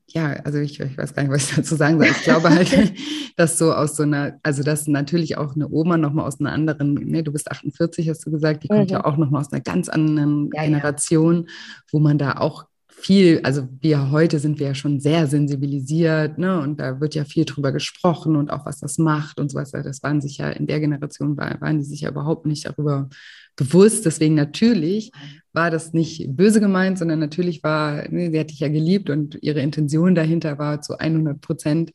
[0.07, 2.07] ja, also ich, ich, weiß gar nicht, was ich dazu sagen soll.
[2.07, 2.93] Ich glaube halt,
[3.35, 6.93] dass so aus so einer, also dass natürlich auch eine Oma nochmal aus einer anderen,
[6.93, 8.93] ne, du bist 48, hast du gesagt, die kommt mhm.
[8.93, 11.51] ja auch nochmal aus einer ganz anderen ja, Generation, ja.
[11.91, 12.65] wo man da auch
[13.03, 16.59] viel, also wir heute sind wir ja schon sehr sensibilisiert, ne?
[16.61, 19.83] Und da wird ja viel drüber gesprochen und auch was das macht und so weiter.
[19.83, 23.09] Das waren sich ja in der Generation waren die sich ja überhaupt nicht darüber
[23.55, 24.05] bewusst.
[24.05, 25.11] Deswegen natürlich
[25.51, 29.37] war das nicht böse gemeint, sondern natürlich war, ne, sie hat dich ja geliebt und
[29.41, 31.91] ihre Intention dahinter war zu 100 Prozent,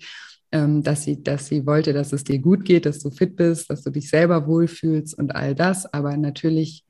[0.52, 3.70] ähm, dass sie, dass sie wollte, dass es dir gut geht, dass du fit bist,
[3.70, 5.92] dass du dich selber wohlfühlst und all das.
[5.92, 6.84] Aber natürlich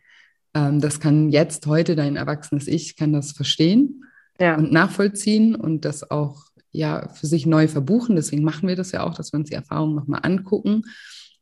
[0.59, 4.05] ähm, das kann jetzt heute dein erwachsenes Ich kann das verstehen
[4.40, 4.57] ja.
[4.57, 8.16] und nachvollziehen und das auch ja für sich neu verbuchen.
[8.16, 10.83] Deswegen machen wir das ja auch, dass wir uns die Erfahrung nochmal angucken.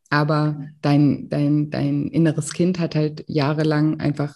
[0.09, 4.35] Aber dein, dein, dein inneres Kind hat halt jahrelang einfach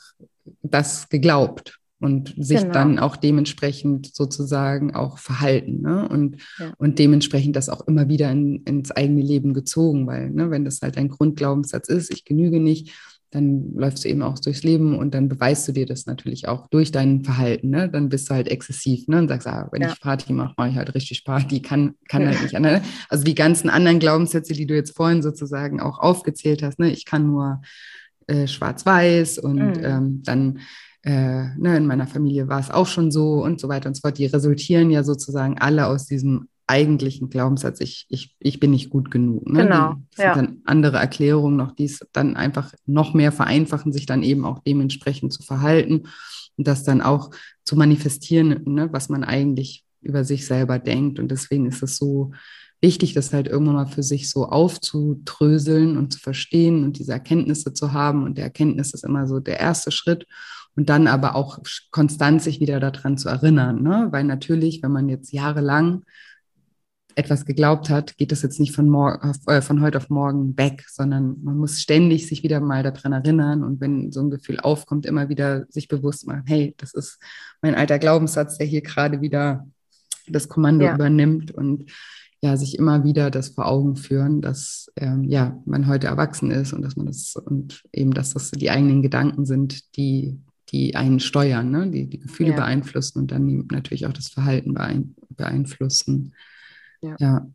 [0.63, 2.73] das geglaubt und sich genau.
[2.73, 6.09] dann auch dementsprechend sozusagen auch verhalten ne?
[6.09, 6.73] und, ja.
[6.79, 10.81] und dementsprechend das auch immer wieder in, ins eigene Leben gezogen, weil ne, wenn das
[10.81, 12.91] halt ein Grundglaubenssatz ist, ich genüge nicht,
[13.31, 16.67] dann läufst du eben auch durchs Leben und dann beweist du dir das natürlich auch
[16.69, 17.71] durch dein Verhalten.
[17.71, 17.89] Ne?
[17.89, 19.19] Dann bist du halt exzessiv ne?
[19.19, 19.93] und sagst, ah, wenn ja.
[19.93, 22.83] ich Party mache, mache ich halt richtig Party, kann, kann halt nicht anders.
[23.09, 26.91] Also die ganzen anderen Glaubenssätze, die du jetzt vorhin sozusagen auch aufgezählt hast, ne?
[26.91, 27.63] ich kann nur
[28.27, 29.85] äh, schwarz-weiß und mhm.
[29.85, 30.59] ähm, dann
[31.03, 34.01] äh, ne, in meiner Familie war es auch schon so und so weiter und so
[34.01, 34.19] fort.
[34.19, 39.11] Die resultieren ja sozusagen alle aus diesem eigentlichen Glaubenssatz, ich, ich, ich bin nicht gut
[39.11, 39.47] genug.
[39.49, 39.65] Ne?
[39.65, 39.97] Genau.
[40.15, 40.35] Das ja.
[40.35, 44.45] sind dann andere Erklärungen noch, die es dann einfach noch mehr vereinfachen, sich dann eben
[44.45, 46.05] auch dementsprechend zu verhalten
[46.57, 47.31] und das dann auch
[47.65, 51.19] zu manifestieren, ne, was man eigentlich über sich selber denkt.
[51.19, 52.33] Und deswegen ist es so
[52.81, 57.75] wichtig, das halt irgendwann mal für sich so aufzudröseln und zu verstehen und diese Erkenntnisse
[57.75, 58.25] zu haben.
[58.25, 60.27] Und der Erkenntnis ist immer so der erste Schritt
[60.77, 61.59] und dann aber auch
[61.91, 64.09] konstant sich wieder daran zu erinnern, ne?
[64.11, 66.05] weil natürlich, wenn man jetzt jahrelang
[67.21, 70.85] etwas geglaubt hat, geht das jetzt nicht von, morgen, äh, von heute auf morgen weg,
[70.89, 75.07] sondern man muss ständig sich wieder mal daran erinnern und wenn so ein Gefühl aufkommt,
[75.07, 77.19] immer wieder sich bewusst machen, hey, das ist
[77.63, 79.67] mein alter Glaubenssatz, der hier gerade wieder
[80.27, 80.95] das Kommando ja.
[80.95, 81.91] übernimmt und
[82.43, 86.73] ja, sich immer wieder das vor Augen führen, dass ähm, ja, man heute erwachsen ist
[86.73, 90.39] und dass man das und eben, dass das die eigenen Gedanken sind, die,
[90.71, 91.91] die einen steuern, ne?
[91.91, 92.57] die die Gefühle ja.
[92.57, 94.75] beeinflussen und dann natürlich auch das Verhalten
[95.37, 96.33] beeinflussen.
[97.03, 97.17] Ja.
[97.19, 97.47] ja.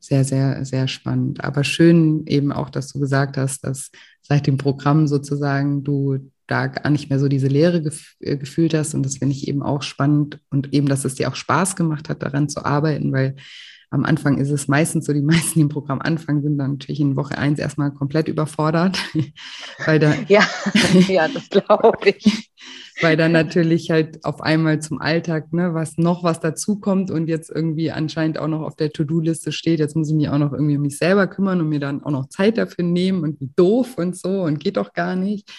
[0.00, 1.42] sehr, sehr, sehr spannend.
[1.42, 3.90] Aber schön eben auch, dass du gesagt hast, dass
[4.22, 8.74] seit dem Programm sozusagen du da gar nicht mehr so diese Leere gef äh, gefühlt
[8.74, 8.94] hast.
[8.94, 12.08] Und das finde ich eben auch spannend und eben, dass es dir auch Spaß gemacht
[12.08, 13.36] hat, daran zu arbeiten, weil
[13.96, 17.00] am Anfang ist es meistens so, die meisten, die im Programm anfangen, sind dann natürlich
[17.00, 18.98] in Woche eins erstmal komplett überfordert.
[19.86, 20.46] weil da, ja,
[21.08, 22.52] ja, das glaube ich.
[23.00, 27.50] weil dann natürlich halt auf einmal zum Alltag, ne, was noch was dazukommt und jetzt
[27.50, 30.76] irgendwie anscheinend auch noch auf der To-Do-Liste steht, jetzt muss ich mich auch noch irgendwie
[30.76, 33.96] um mich selber kümmern und mir dann auch noch Zeit dafür nehmen und wie doof
[33.96, 35.50] und so und geht doch gar nicht.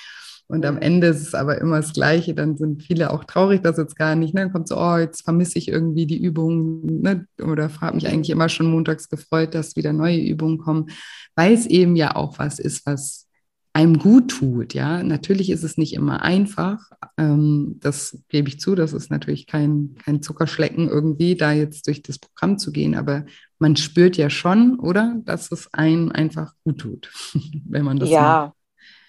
[0.49, 2.33] Und am Ende ist es aber immer das Gleiche.
[2.33, 4.33] Dann sind viele auch traurig, dass jetzt gar nicht.
[4.33, 4.41] Ne?
[4.41, 7.01] Dann kommt so, oh, jetzt vermisse ich irgendwie die Übungen.
[7.01, 7.27] Ne?
[7.41, 10.89] Oder habe mich eigentlich immer schon montags gefreut, dass wieder neue Übungen kommen,
[11.35, 13.27] weil es eben ja auch was ist, was
[13.73, 14.73] einem gut tut.
[14.73, 16.79] Ja, natürlich ist es nicht immer einfach.
[17.17, 18.73] Ähm, das gebe ich zu.
[18.73, 22.95] Das ist natürlich kein, kein Zuckerschlecken irgendwie, da jetzt durch das Programm zu gehen.
[22.95, 23.25] Aber
[23.59, 27.11] man spürt ja schon, oder, dass es einem einfach gut tut,
[27.67, 28.53] wenn man das ja, macht.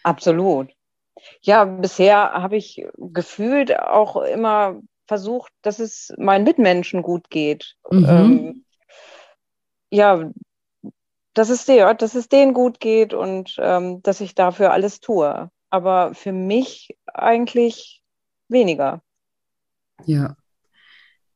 [0.03, 0.69] absolut.
[1.43, 7.77] Ja, bisher habe ich gefühlt auch immer versucht, dass es meinen Mitmenschen gut geht.
[7.91, 8.05] Mhm.
[8.09, 8.65] Ähm,
[9.91, 10.31] ja,
[11.35, 15.51] dass es, der, dass es denen gut geht und ähm, dass ich dafür alles tue.
[15.71, 18.03] Aber für mich eigentlich
[18.49, 19.03] weniger.
[20.05, 20.37] Ja,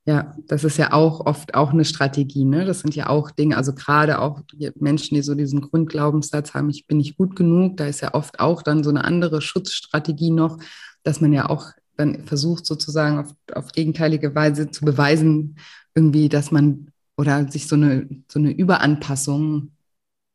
[0.04, 2.44] ja, das ist ja auch oft auch eine Strategie.
[2.44, 2.64] Ne?
[2.64, 4.42] Das sind ja auch Dinge, also gerade auch
[4.74, 8.40] Menschen, die so diesen Grundglaubenssatz haben, ich bin nicht gut genug, da ist ja oft
[8.40, 10.58] auch dann so eine andere Schutzstrategie noch,
[11.04, 15.56] dass man ja auch dann versucht sozusagen auf, auf gegenteilige Weise zu beweisen,
[15.94, 19.70] irgendwie, dass man oder sich so eine, so eine Überanpassung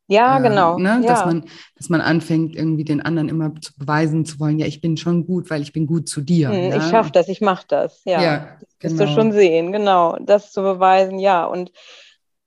[0.07, 0.77] ja, äh, genau.
[0.77, 1.01] Ne?
[1.03, 1.09] Ja.
[1.09, 1.45] Dass, man,
[1.75, 5.25] dass man anfängt, irgendwie den anderen immer zu beweisen zu wollen, ja, ich bin schon
[5.25, 6.49] gut, weil ich bin gut zu dir.
[6.49, 6.77] Hm, ja?
[6.77, 8.01] Ich schaffe das, ich mache das.
[8.05, 8.99] Ja, ja das genau.
[8.99, 10.17] wirst du schon sehen, genau.
[10.21, 11.45] Das zu beweisen, ja.
[11.45, 11.71] Und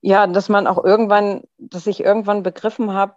[0.01, 3.15] ja, dass man auch irgendwann, dass ich irgendwann begriffen habe,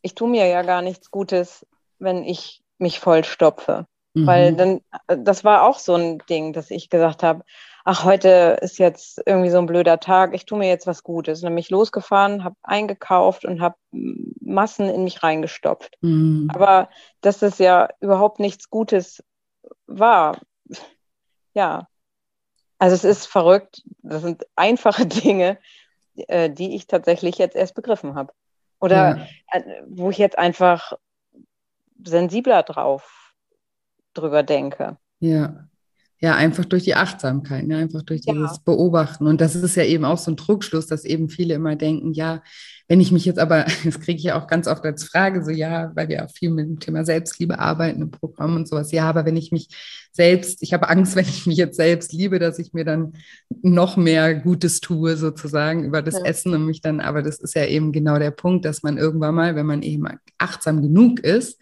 [0.00, 1.66] ich tue mir ja gar nichts Gutes,
[1.98, 3.86] wenn ich mich voll stopfe.
[4.14, 4.26] Mhm.
[4.26, 7.44] Weil dann, äh, das war auch so ein Ding, dass ich gesagt habe,
[7.90, 11.38] ach, heute ist jetzt irgendwie so ein blöder Tag, ich tue mir jetzt was Gutes.
[11.38, 15.96] Und dann bin ich losgefahren, habe eingekauft und habe Massen in mich reingestopft.
[16.02, 16.50] Mhm.
[16.52, 16.90] Aber
[17.22, 19.24] dass das ja überhaupt nichts Gutes
[19.86, 20.38] war,
[21.54, 21.88] ja.
[22.78, 25.56] Also es ist verrückt, das sind einfache Dinge,
[26.14, 28.34] äh, die ich tatsächlich jetzt erst begriffen habe.
[28.80, 29.26] Oder ja.
[29.50, 30.92] Äh, wo ich jetzt einfach
[32.04, 33.32] sensibler drauf
[34.12, 34.98] drüber denke.
[35.20, 35.68] Ja.
[36.20, 37.76] Ja, einfach durch die Achtsamkeit, ne?
[37.76, 38.62] einfach durch dieses ja.
[38.64, 39.28] Beobachten.
[39.28, 42.42] Und das ist ja eben auch so ein Druckschluss, dass eben viele immer denken, ja,
[42.88, 45.50] wenn ich mich jetzt aber, das kriege ich ja auch ganz oft als Frage, so
[45.50, 49.08] ja, weil wir auch viel mit dem Thema Selbstliebe arbeiten im Programm und sowas, ja,
[49.08, 49.68] aber wenn ich mich
[50.10, 53.12] selbst, ich habe Angst, wenn ich mich jetzt selbst liebe, dass ich mir dann
[53.62, 56.24] noch mehr Gutes tue, sozusagen, über das ja.
[56.24, 59.36] Essen und mich dann, aber das ist ja eben genau der Punkt, dass man irgendwann
[59.36, 60.06] mal, wenn man eben
[60.38, 61.60] achtsam genug ist,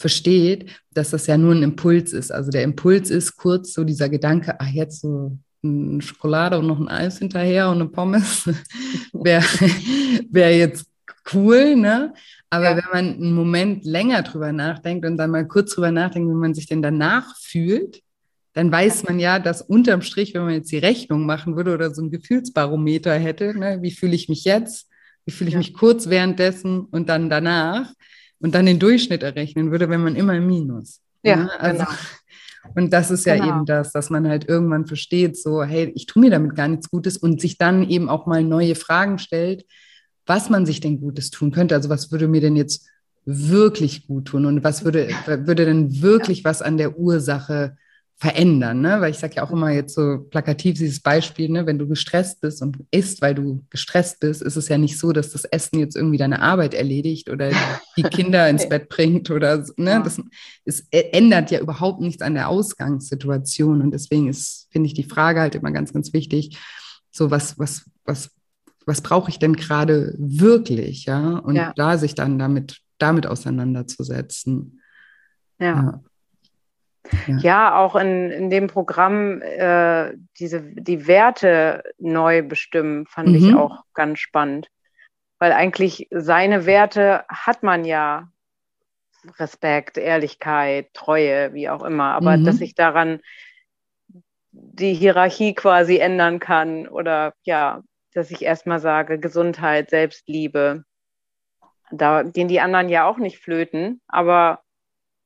[0.00, 2.32] versteht, dass das ja nur ein Impuls ist.
[2.32, 6.80] Also der Impuls ist kurz so dieser Gedanke, ach jetzt so eine Schokolade und noch
[6.80, 8.48] ein Eis hinterher und eine Pommes
[9.12, 9.44] wäre
[10.30, 10.86] wär jetzt
[11.34, 12.14] cool, ne?
[12.48, 12.76] Aber ja.
[12.76, 16.54] wenn man einen Moment länger drüber nachdenkt und dann mal kurz drüber nachdenkt, wie man
[16.54, 18.02] sich denn danach fühlt,
[18.54, 21.94] dann weiß man ja, dass unterm Strich, wenn man jetzt die Rechnung machen würde oder
[21.94, 24.88] so ein Gefühlsbarometer hätte, ne, wie fühle ich mich jetzt,
[25.24, 25.58] wie fühle ich ja.
[25.58, 27.92] mich kurz währenddessen und dann danach,
[28.40, 31.00] und dann den Durchschnitt errechnen würde, wenn man immer im Minus.
[31.22, 31.96] Ja, ja also, genau.
[32.74, 33.48] Und das ist ja genau.
[33.48, 36.90] eben das, dass man halt irgendwann versteht, so, hey, ich tue mir damit gar nichts
[36.90, 39.64] Gutes und sich dann eben auch mal neue Fragen stellt,
[40.26, 41.74] was man sich denn Gutes tun könnte.
[41.74, 42.86] Also was würde mir denn jetzt
[43.24, 46.44] wirklich gut tun und was würde, würde denn wirklich ja.
[46.44, 47.76] was an der Ursache
[48.20, 49.00] verändern, ne?
[49.00, 51.64] Weil ich sage ja auch immer jetzt so plakativ dieses Beispiel, ne?
[51.64, 55.12] Wenn du gestresst bist und isst, weil du gestresst bist, ist es ja nicht so,
[55.12, 57.50] dass das Essen jetzt irgendwie deine Arbeit erledigt oder
[57.96, 59.90] die Kinder ins Bett bringt oder ne?
[59.92, 60.00] Ja.
[60.02, 60.20] Das
[60.66, 65.40] es ändert ja überhaupt nichts an der Ausgangssituation und deswegen ist, finde ich, die Frage
[65.40, 66.58] halt immer ganz, ganz wichtig.
[67.10, 68.30] So was, was, was,
[68.84, 71.38] was brauche ich denn gerade wirklich, ja?
[71.38, 71.72] Und ja.
[71.74, 74.82] da sich dann damit, damit auseinanderzusetzen.
[75.58, 75.66] ja.
[75.66, 76.00] ja.
[77.26, 83.34] Ja, ja auch in, in dem Programm äh, diese, die Werte neu bestimmen, fand mhm.
[83.34, 84.68] ich auch ganz spannend.
[85.38, 88.28] Weil eigentlich seine Werte hat man ja.
[89.38, 92.14] Respekt, Ehrlichkeit, Treue, wie auch immer.
[92.14, 92.44] Aber mhm.
[92.44, 93.20] dass ich daran
[94.52, 97.82] die Hierarchie quasi ändern kann oder ja,
[98.12, 100.84] dass ich erstmal sage, Gesundheit, Selbstliebe.
[101.92, 104.62] Da gehen die anderen ja auch nicht flöten, aber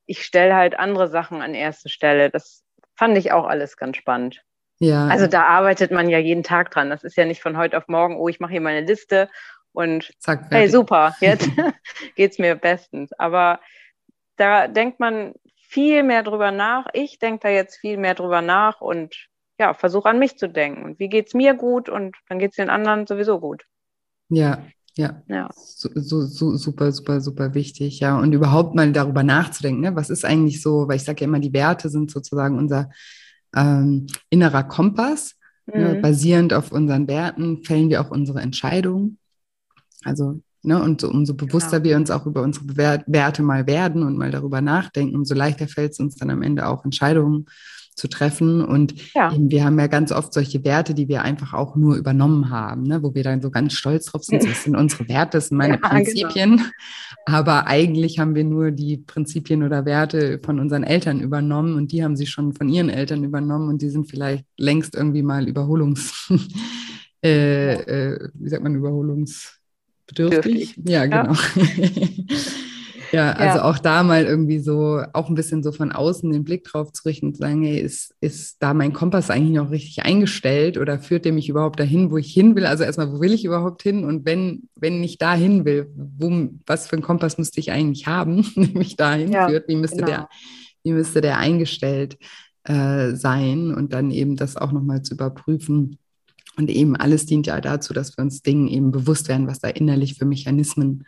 [0.07, 2.31] ich stelle halt andere Sachen an erste Stelle.
[2.31, 2.63] Das
[2.97, 4.43] fand ich auch alles ganz spannend.
[4.79, 5.07] Ja.
[5.07, 6.91] Also da arbeitet man ja jeden Tag dran.
[6.91, 9.31] Das ist ja nicht von heute auf morgen, oh, ich mache hier meine Liste
[9.73, 11.49] und Zack, hey, super, jetzt
[12.17, 13.13] geht es mir bestens.
[13.13, 13.61] Aber
[14.37, 15.35] da denkt man
[15.69, 16.87] viel mehr drüber nach.
[16.93, 19.29] Ich denke da jetzt viel mehr drüber nach und
[19.59, 20.85] ja, versuche an mich zu denken.
[20.85, 23.65] Und wie geht es mir gut und dann geht es den anderen sowieso gut.
[24.29, 24.65] Ja,
[24.97, 25.23] ja.
[25.29, 25.51] ja.
[25.55, 28.19] So, so, super, super, super wichtig, ja.
[28.19, 29.97] Und überhaupt mal darüber nachzudenken, ne?
[29.97, 32.91] was ist eigentlich so, weil ich sage ja immer, die Werte sind sozusagen unser
[33.55, 35.35] ähm, innerer Kompass.
[35.67, 35.75] Ne?
[35.75, 35.95] Mhm.
[35.95, 36.01] Ne?
[36.01, 39.19] Basierend auf unseren Werten fällen wir auch unsere Entscheidungen.
[40.05, 41.91] Also, ne, und so, umso bewusster genau.
[41.91, 42.77] wir uns auch über unsere
[43.07, 46.69] Werte mal werden und mal darüber nachdenken, umso leichter fällt es uns dann am Ende
[46.69, 47.47] auch Entscheidungen
[47.95, 48.65] zu treffen.
[48.65, 49.33] Und ja.
[49.33, 52.83] eben, wir haben ja ganz oft solche Werte, die wir einfach auch nur übernommen haben,
[52.83, 53.03] ne?
[53.03, 54.45] wo wir dann so ganz stolz drauf sind.
[54.45, 55.95] Das sind unsere Werte, das sind meine ja, genau.
[55.95, 56.57] Prinzipien.
[56.57, 56.69] Genau.
[57.27, 62.03] Aber eigentlich haben wir nur die Prinzipien oder Werte von unseren Eltern übernommen und die
[62.03, 66.31] haben sie schon von ihren Eltern übernommen und die sind vielleicht längst irgendwie mal Überholungs,
[67.25, 70.79] äh, äh, wie sagt man, Überholungsbedürftig?
[70.85, 71.33] Ja, genau.
[71.33, 71.37] Ja.
[73.15, 73.65] Ja, also ja.
[73.65, 77.05] auch da mal irgendwie so, auch ein bisschen so von außen den Blick drauf zu
[77.05, 80.99] richten und zu sagen, hey, ist, ist da mein Kompass eigentlich noch richtig eingestellt oder
[80.99, 82.67] führt der mich überhaupt dahin, wo ich hin will?
[82.67, 84.05] Also erstmal, wo will ich überhaupt hin?
[84.05, 88.09] Und wenn, wenn ich da hin will, wo, was für einen Kompass müsste ich eigentlich
[88.09, 89.69] haben, der mich dahin ja, führt?
[89.69, 90.09] Wie müsste, genau.
[90.09, 90.29] der,
[90.83, 92.19] wie müsste der eingestellt
[92.65, 93.73] äh, sein?
[93.73, 95.99] Und dann eben das auch nochmal zu überprüfen.
[96.57, 99.69] Und eben alles dient ja dazu, dass wir uns Dingen eben bewusst werden, was da
[99.69, 101.05] innerlich für Mechanismen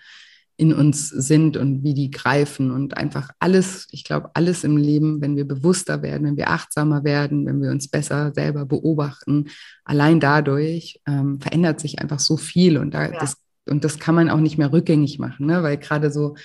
[0.57, 5.21] in uns sind und wie die greifen und einfach alles, ich glaube, alles im Leben,
[5.21, 9.47] wenn wir bewusster werden, wenn wir achtsamer werden, wenn wir uns besser selber beobachten,
[9.85, 13.21] allein dadurch ähm, verändert sich einfach so viel und da, ja.
[13.21, 13.37] das
[13.69, 15.63] und das kann man auch nicht mehr rückgängig machen, ne?
[15.63, 16.37] weil gerade so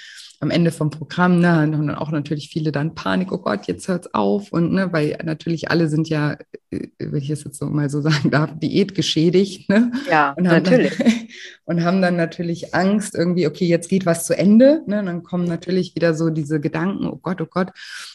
[0.42, 3.88] am Ende vom Programm ne, haben dann auch natürlich viele dann Panik, oh Gott, jetzt
[3.88, 6.36] hört's auf und ne, weil natürlich alle sind ja,
[6.72, 9.92] äh, wenn ich es jetzt so mal so sagen darf, Diät geschädigt, ne?
[10.10, 10.98] Ja, und natürlich.
[10.98, 11.08] Dann,
[11.66, 15.00] und haben dann natürlich Angst irgendwie, okay, jetzt geht was zu Ende, ne?
[15.00, 17.70] Und dann kommen natürlich wieder so diese Gedanken, oh Gott, oh Gott.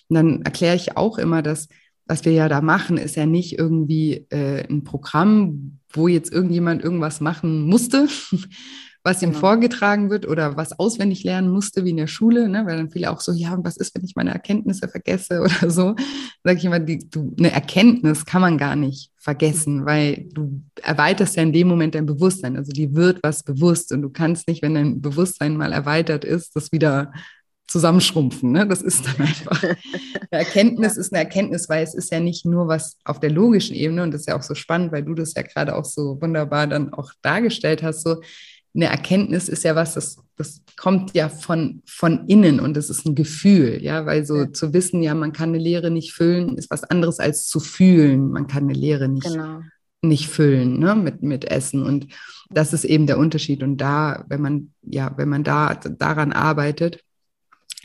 [0.08, 1.68] Und dann erkläre ich auch immer, dass
[2.08, 6.82] was wir ja da machen, ist ja nicht irgendwie äh, ein Programm, wo jetzt irgendjemand
[6.82, 8.06] irgendwas machen musste,
[9.06, 9.40] was ihm genau.
[9.40, 12.66] vorgetragen wird oder was auswendig lernen musste, wie in der Schule, ne?
[12.66, 15.70] weil dann viele auch so, ja, und was ist, wenn ich meine Erkenntnisse vergesse oder
[15.70, 15.94] so?
[16.42, 21.36] Sag ich immer, die, du, eine Erkenntnis kann man gar nicht vergessen, weil du erweiterst
[21.36, 22.56] ja in dem Moment dein Bewusstsein.
[22.56, 26.56] Also die wird was bewusst und du kannst nicht, wenn dein Bewusstsein mal erweitert ist,
[26.56, 27.12] das wieder
[27.68, 28.52] zusammenschrumpfen.
[28.52, 28.66] Ne?
[28.66, 29.62] Das ist dann einfach.
[30.30, 33.76] Eine Erkenntnis ist eine Erkenntnis, weil es ist ja nicht nur was auf der logischen
[33.76, 36.20] Ebene und das ist ja auch so spannend, weil du das ja gerade auch so
[36.20, 38.20] wunderbar dann auch dargestellt hast, so
[38.76, 43.06] eine Erkenntnis ist ja was, das, das kommt ja von, von innen und das ist
[43.06, 46.70] ein Gefühl, ja, weil so zu wissen, ja, man kann eine Lehre nicht füllen, ist
[46.70, 49.62] was anderes als zu fühlen, man kann eine Lehre nicht, genau.
[50.02, 52.08] nicht füllen, ne, mit, mit Essen und
[52.50, 57.02] das ist eben der Unterschied und da, wenn man, ja, wenn man da daran arbeitet,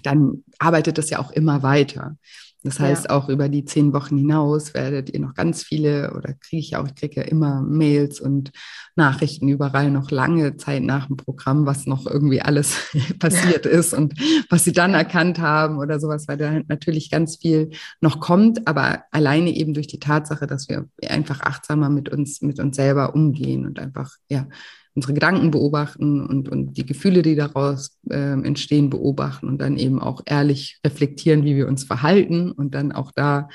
[0.03, 2.17] dann arbeitet das ja auch immer weiter.
[2.63, 3.09] Das heißt, ja.
[3.11, 6.85] auch über die zehn Wochen hinaus werdet ihr noch ganz viele oder kriege ich auch,
[6.85, 8.51] ich kriege ja immer Mails und
[8.95, 12.75] Nachrichten überall noch lange Zeit nach dem Programm, was noch irgendwie alles
[13.19, 13.71] passiert ja.
[13.71, 14.13] ist und
[14.49, 19.05] was sie dann erkannt haben oder sowas, weil da natürlich ganz viel noch kommt, aber
[19.11, 23.65] alleine eben durch die Tatsache, dass wir einfach achtsamer mit uns, mit uns selber umgehen
[23.65, 24.47] und einfach, ja,
[24.93, 30.01] unsere Gedanken beobachten und, und die Gefühle, die daraus äh, entstehen, beobachten und dann eben
[30.01, 33.47] auch ehrlich reflektieren, wie wir uns verhalten und dann auch da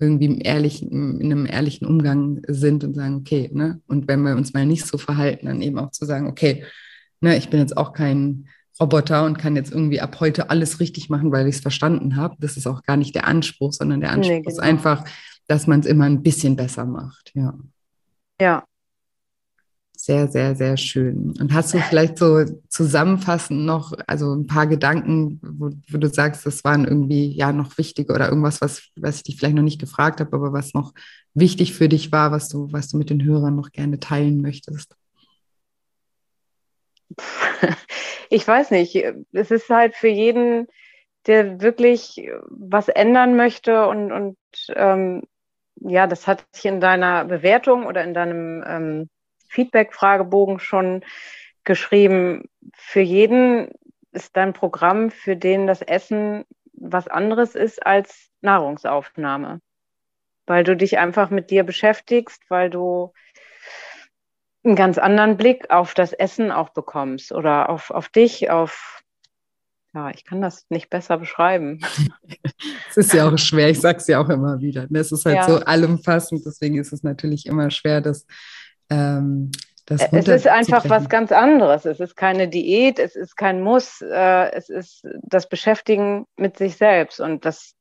[0.00, 4.34] irgendwie im ehrlichen, in einem ehrlichen Umgang sind und sagen, okay, ne, und wenn wir
[4.34, 6.64] uns mal nicht so verhalten, dann eben auch zu sagen, okay,
[7.20, 8.48] ne, ich bin jetzt auch kein
[8.80, 12.36] Roboter und kann jetzt irgendwie ab heute alles richtig machen, weil ich es verstanden habe.
[12.38, 14.50] Das ist auch gar nicht der Anspruch, sondern der Anspruch nee, genau.
[14.50, 15.04] ist einfach,
[15.46, 17.32] dass man es immer ein bisschen besser macht.
[17.34, 17.58] Ja.
[18.40, 18.64] Ja,
[20.02, 21.34] sehr, sehr, sehr schön.
[21.38, 26.46] Und hast du vielleicht so zusammenfassend noch, also ein paar Gedanken, wo, wo, du sagst,
[26.46, 29.80] das waren irgendwie ja noch wichtige oder irgendwas, was, was ich dich vielleicht noch nicht
[29.80, 30.94] gefragt habe, aber was noch
[31.34, 34.96] wichtig für dich war, was du, was du mit den Hörern noch gerne teilen möchtest?
[38.32, 38.94] Ich weiß nicht.
[39.32, 40.68] Es ist halt für jeden,
[41.26, 44.36] der wirklich was ändern möchte und, und
[44.76, 45.24] ähm,
[45.80, 49.10] ja, das hat sich in deiner Bewertung oder in deinem ähm,
[49.50, 51.04] Feedback-Fragebogen schon
[51.64, 53.70] geschrieben, für jeden
[54.12, 59.60] ist dein Programm, für den das Essen was anderes ist als Nahrungsaufnahme.
[60.46, 63.12] Weil du dich einfach mit dir beschäftigst, weil du
[64.64, 69.02] einen ganz anderen Blick auf das Essen auch bekommst oder auf, auf dich, auf,
[69.94, 71.80] ja, ich kann das nicht besser beschreiben.
[72.90, 74.86] es ist ja auch schwer, ich sage es ja auch immer wieder.
[74.90, 74.98] Ne?
[74.98, 75.44] Es ist halt ja.
[75.44, 78.26] so allumfassend, deswegen ist es natürlich immer schwer, das.
[78.90, 79.50] Ähm,
[79.90, 81.84] das es ist einfach was ganz anderes.
[81.84, 86.76] Es ist keine Diät, es ist kein Muss, äh, es ist das Beschäftigen mit sich
[86.76, 87.18] selbst.
[87.18, 87.74] Und das,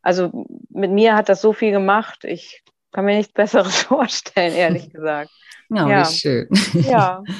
[0.00, 2.22] also mit mir hat das so viel gemacht.
[2.22, 2.62] Ich
[2.92, 5.30] kann mir nichts Besseres vorstellen, ehrlich gesagt.
[5.70, 6.08] Ja, ja.
[6.08, 6.48] wie schön.
[6.72, 7.22] Ja.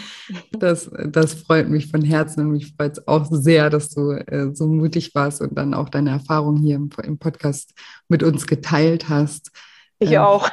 [0.53, 4.55] Das, das freut mich von Herzen und mich freut es auch sehr, dass du äh,
[4.55, 7.75] so mutig warst und dann auch deine Erfahrungen hier im, im Podcast
[8.09, 9.51] mit uns geteilt hast.
[9.99, 10.23] Ich ähm.
[10.23, 10.49] auch.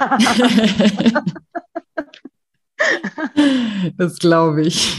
[3.98, 4.96] Das glaube ich.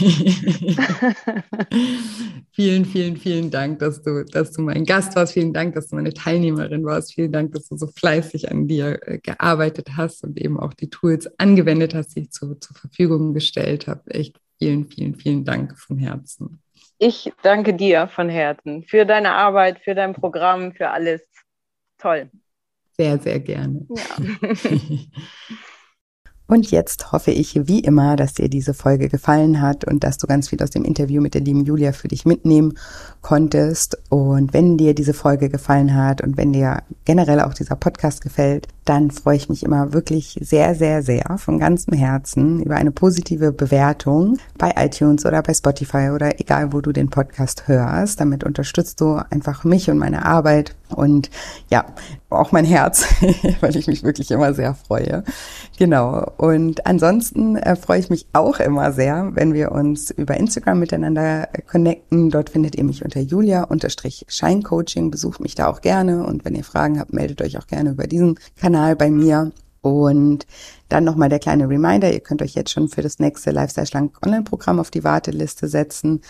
[2.51, 5.33] vielen, vielen, vielen Dank, dass du, dass du mein Gast warst.
[5.33, 7.13] Vielen Dank, dass du meine Teilnehmerin warst.
[7.13, 10.89] Vielen Dank, dass du so fleißig an dir äh, gearbeitet hast und eben auch die
[10.89, 14.11] Tools angewendet hast, die ich zu, zur Verfügung gestellt habe.
[14.11, 16.61] Echt vielen, vielen, vielen Dank von Herzen.
[16.97, 21.21] Ich danke dir von Herzen für deine Arbeit, für dein Programm, für alles.
[21.97, 22.29] Toll.
[22.95, 23.85] Sehr, sehr gerne.
[23.89, 24.49] Ja.
[26.47, 30.27] Und jetzt hoffe ich wie immer, dass dir diese Folge gefallen hat und dass du
[30.27, 32.73] ganz viel aus dem Interview mit der lieben Julia für dich mitnehmen
[33.21, 33.97] konntest.
[34.09, 38.67] Und wenn dir diese Folge gefallen hat und wenn dir generell auch dieser Podcast gefällt,
[38.85, 43.51] dann freue ich mich immer wirklich sehr, sehr, sehr von ganzem Herzen über eine positive
[43.51, 48.19] Bewertung bei iTunes oder bei Spotify oder egal, wo du den Podcast hörst.
[48.19, 51.29] Damit unterstützt du einfach mich und meine Arbeit und
[51.69, 51.85] ja,
[52.29, 53.05] auch mein Herz,
[53.61, 55.23] weil ich mich wirklich immer sehr freue.
[55.77, 56.31] Genau.
[56.37, 61.47] Und ansonsten äh, freue ich mich auch immer sehr, wenn wir uns über Instagram miteinander
[61.69, 62.29] connecten.
[62.29, 65.11] Dort findet ihr mich unter Julia-Scheincoaching.
[65.11, 66.25] Besucht mich da auch gerne.
[66.25, 69.51] Und wenn ihr Fragen habt, meldet euch auch gerne über diesen Kanal bei mir.
[69.81, 70.47] Und
[70.87, 74.17] dann nochmal der kleine Reminder, ihr könnt euch jetzt schon für das nächste Lifestyle Schlank
[74.25, 76.21] Online-Programm auf die Warteliste setzen.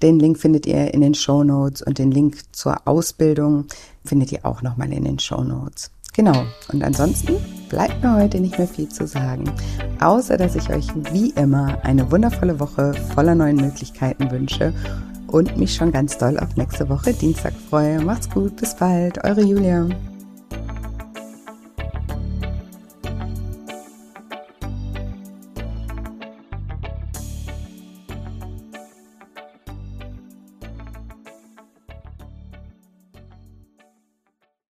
[0.00, 3.66] Den Link findet ihr in den Show Notes und den Link zur Ausbildung
[4.04, 5.90] findet ihr auch nochmal in den Show Notes.
[6.14, 6.44] Genau.
[6.72, 7.36] Und ansonsten
[7.68, 9.44] bleibt mir heute nicht mehr viel zu sagen,
[10.00, 14.74] außer dass ich euch wie immer eine wundervolle Woche voller neuen Möglichkeiten wünsche
[15.26, 18.02] und mich schon ganz doll auf nächste Woche Dienstag freue.
[18.02, 19.88] Macht's gut, bis bald, eure Julia.